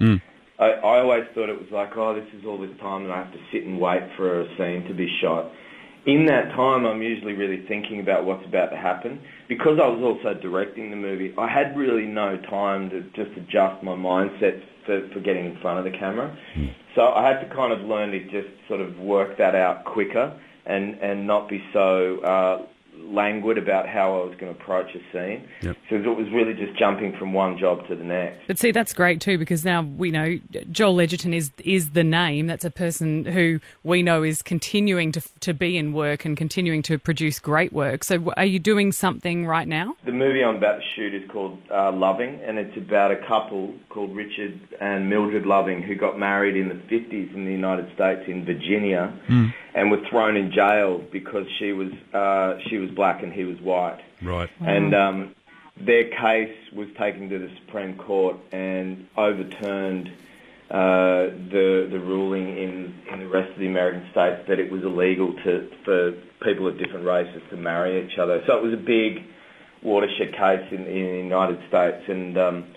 I, 0.60 0.66
I 0.66 1.00
always 1.00 1.24
thought 1.34 1.50
it 1.50 1.60
was 1.60 1.72
like, 1.72 1.98
oh, 1.98 2.14
this 2.14 2.28
is 2.38 2.46
all 2.46 2.60
this 2.60 2.78
time 2.80 3.04
and 3.04 3.12
I 3.12 3.24
have 3.24 3.34
to 3.34 3.40
sit 3.52 3.64
and 3.64 3.80
wait 3.80 4.04
for 4.16 4.42
a 4.42 4.48
scene 4.58 4.88
to 4.88 4.94
be 4.94 5.08
shot. 5.22 5.52
In 6.06 6.28
that 6.28 6.52
time, 6.52 6.86
I'm 6.86 7.02
usually 7.02 7.34
really 7.34 7.66
thinking 7.68 8.00
about 8.00 8.26
what's 8.26 8.46
about 8.46 8.70
to 8.70 8.78
happen. 8.78 9.20
Because 9.48 9.80
I 9.82 9.88
was 9.88 10.02
also 10.04 10.40
directing 10.40 10.92
the 10.92 10.96
movie, 10.96 11.34
I 11.38 11.48
had 11.48 11.76
really 11.76 12.06
no 12.06 12.38
time 12.38 12.90
to 12.92 13.02
just 13.16 13.36
adjust 13.38 13.84
my 13.84 13.94
mindset 13.94 14.62
for, 14.86 15.08
for 15.14 15.20
getting 15.20 15.46
in 15.46 15.58
front 15.62 15.80
of 15.80 15.92
the 15.92 15.98
camera. 15.98 16.38
So 16.96 17.12
I 17.14 17.28
had 17.28 17.42
to 17.42 17.56
kind 17.56 17.74
of 17.74 17.82
learn 17.82 18.12
to 18.12 18.24
just 18.26 18.48
sort 18.68 18.82
of 18.82 18.98
work 19.00 19.38
that 19.38 19.56
out 19.56 19.84
quicker 19.86 20.40
and, 20.66 20.96
and 21.02 21.26
not 21.26 21.50
be 21.50 21.64
so 21.74 22.20
uh, 22.20 22.66
languid 23.00 23.58
about 23.58 23.88
how 23.88 24.22
I 24.22 24.26
was 24.26 24.36
going 24.40 24.54
to 24.54 24.60
approach 24.60 24.88
a 24.96 25.00
scene. 25.12 25.48
Yep. 25.62 25.78
So 25.90 25.96
it 25.96 26.06
was 26.06 26.28
really 26.32 26.54
just 26.54 26.78
jumping 26.78 27.16
from 27.18 27.34
one 27.34 27.58
job 27.58 27.88
to 27.88 27.96
the 27.96 28.04
next. 28.04 28.48
But 28.48 28.58
see, 28.58 28.72
that's 28.72 28.94
great 28.94 29.22
too 29.22 29.38
because 29.38 29.64
now 29.64 29.82
we 29.82 30.12
know 30.12 30.40
Joel 30.72 31.02
Edgerton 31.02 31.34
is 31.34 31.52
is 31.64 31.92
the 31.92 32.04
name. 32.04 32.48
That's 32.48 32.66
a 32.66 32.72
person 32.72 33.26
who 33.26 33.60
we 33.84 34.04
know 34.04 34.24
is 34.24 34.42
continuing 34.42 35.12
to 35.14 35.22
to 35.42 35.54
be 35.54 35.78
in 35.78 35.94
work 35.94 36.26
and 36.26 36.38
continuing 36.38 36.82
to 36.84 36.98
produce 36.98 37.40
great 37.40 37.74
work. 37.74 38.04
So, 38.04 38.34
are 38.38 38.46
you 38.46 38.60
doing 38.60 38.92
something 38.92 39.46
right 39.46 39.68
now? 39.68 39.96
The 40.06 40.12
movie 40.12 40.44
I'm 40.44 40.56
about 40.56 40.78
to 40.78 40.84
shoot 40.96 41.14
is 41.14 41.30
called 41.32 41.58
uh, 41.72 41.92
Loving, 41.92 42.40
and 42.46 42.58
it's 42.58 42.78
about 42.78 43.12
a 43.12 43.18
couple 43.28 43.74
called 43.90 44.16
Richard 44.16 44.60
and 44.82 45.10
Mildred 45.10 45.46
Loving 45.46 45.82
who 45.82 45.96
got 45.96 46.20
married 46.20 46.56
in 46.56 46.70
the 46.70 46.76
50s 46.76 47.34
in 47.34 47.46
the 47.46 47.52
United 47.52 47.94
States 47.96 48.22
in 48.28 48.46
Virginia, 48.46 49.14
and 49.76 49.92
were 49.92 50.02
thrown 50.10 50.38
in 50.38 50.52
jail 50.52 51.04
because 51.12 51.46
she 51.60 51.74
was 51.74 51.92
uh, 52.14 52.58
she 52.70 52.78
was 52.78 52.85
black 52.92 53.24
and 53.24 53.32
he 53.32 53.44
was 53.44 53.60
white. 53.62 54.02
Right. 54.22 54.50
And 54.60 54.94
um, 54.94 55.36
their 55.80 56.10
case 56.10 56.56
was 56.74 56.88
taken 56.98 57.30
to 57.30 57.40
the 57.40 57.50
Supreme 57.66 57.98
Court 57.98 58.38
and 58.52 59.08
overturned 59.18 60.10
uh, 60.70 61.30
the 61.52 61.88
the 61.92 62.00
ruling 62.00 62.58
in, 62.58 62.96
in 63.12 63.20
the 63.20 63.28
rest 63.28 63.52
of 63.52 63.60
the 63.60 63.68
American 63.68 64.10
states 64.12 64.42
that 64.48 64.60
it 64.60 64.72
was 64.72 64.84
illegal 64.84 65.34
to 65.44 65.70
for 65.84 66.14
people 66.44 66.68
of 66.68 66.78
different 66.80 67.06
races 67.06 67.42
to 67.52 67.58
marry 67.58 68.04
each 68.04 68.18
other. 68.18 68.42
So 68.48 68.58
it 68.58 68.64
was 68.64 68.74
a 68.74 68.78
big 68.78 69.24
watershed 69.84 70.34
case 70.34 70.66
in, 70.72 70.88
in 70.88 71.06
the 71.12 71.24
United 71.24 71.60
States, 71.68 72.04
and 72.08 72.38
um, 72.38 72.68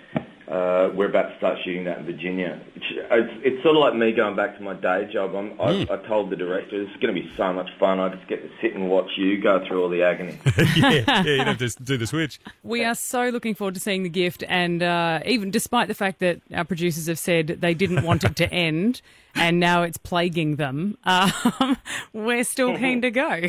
uh, 0.51 0.91
we're 0.95 1.09
about 1.11 1.31
to 1.31 1.37
start 1.37 1.59
shooting 1.65 1.85
that 1.85 1.99
in 1.99 2.07
Virginia. 2.07 2.61
It's, 2.75 2.85
it's, 2.91 3.33
it's 3.45 3.63
sort 3.63 3.77
of 3.77 3.81
like 3.81 3.95
me 3.95 4.13
going 4.13 4.35
back 4.35 4.57
to 4.57 4.63
my 4.63 4.75
day 4.75 5.09
job. 5.13 5.35
I'm, 5.35 5.49
Mm. 5.59 5.91
I, 5.91 5.95
I 5.95 6.07
told 6.07 6.31
the 6.31 6.37
director 6.37 6.81
it's 6.81 6.93
going 7.03 7.15
to 7.15 7.21
be 7.21 7.29
so 7.37 7.53
much 7.53 7.69
fun. 7.81 7.99
I 7.99 8.15
just 8.15 8.29
get 8.29 8.43
to 8.43 8.49
sit 8.63 8.75
and 8.75 8.89
watch 8.89 9.11
you 9.17 9.41
go 9.41 9.65
through 9.67 9.83
all 9.83 9.89
the 9.89 10.03
agony. 10.03 10.39
yeah, 10.77 11.03
yeah, 11.07 11.23
you 11.25 11.37
don't 11.39 11.59
have 11.61 11.75
to 11.75 11.83
do 11.83 11.97
the 11.97 12.07
switch. 12.07 12.39
We 12.63 12.85
are 12.85 12.95
so 12.95 13.29
looking 13.31 13.55
forward 13.55 13.75
to 13.75 13.81
seeing 13.81 14.05
the 14.05 14.09
gift, 14.09 14.45
and 14.49 14.83
uh, 14.83 15.21
even 15.27 15.51
despite 15.51 15.89
the 15.89 15.95
fact 15.95 16.21
that 16.21 16.41
our 16.55 16.65
producers 16.65 17.07
have 17.09 17.19
said 17.19 17.59
they 17.61 17.75
didn't 17.75 18.05
want 18.05 18.25
it 18.25 18.37
to 18.37 18.53
end, 18.53 19.03
and 19.39 19.61
now 19.61 19.83
it's 19.83 19.99
plaguing 19.99 20.57
them, 20.57 20.97
um, 21.05 21.77
we're 22.13 22.45
still 22.45 22.77
keen 22.77 23.03
to 23.03 23.11
go. 23.11 23.41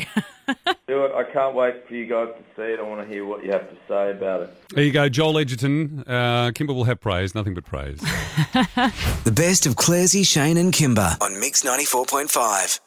Do 0.88 1.04
it. 1.04 1.12
I 1.14 1.24
can't 1.32 1.54
wait 1.54 1.86
for 1.86 1.94
you 1.94 2.06
guys 2.06 2.28
to 2.28 2.42
see 2.56 2.72
it. 2.72 2.80
I 2.80 2.82
want 2.82 3.00
to 3.00 3.06
hear 3.06 3.24
what 3.24 3.44
you 3.44 3.52
have 3.52 3.68
to 3.70 3.76
say 3.86 4.10
about 4.10 4.42
it. 4.42 4.68
There 4.70 4.84
you 4.84 4.92
go, 4.92 5.08
Joel 5.08 5.38
Edgerton. 5.38 6.02
Uh, 6.06 6.50
Kymba 6.52 6.74
will 6.74 6.84
have 6.84 7.00
praise, 7.00 7.34
nothing 7.34 7.54
but 7.54 7.64
praise. 7.64 8.00
The 9.24 9.32
best 9.32 9.66
of 9.66 9.74
Clairsy, 9.76 10.26
Shane, 10.26 10.56
and 10.56 10.72
Kymba 10.72 11.20
on 11.20 11.38
Mix 11.38 11.62
94.5. 11.62 12.80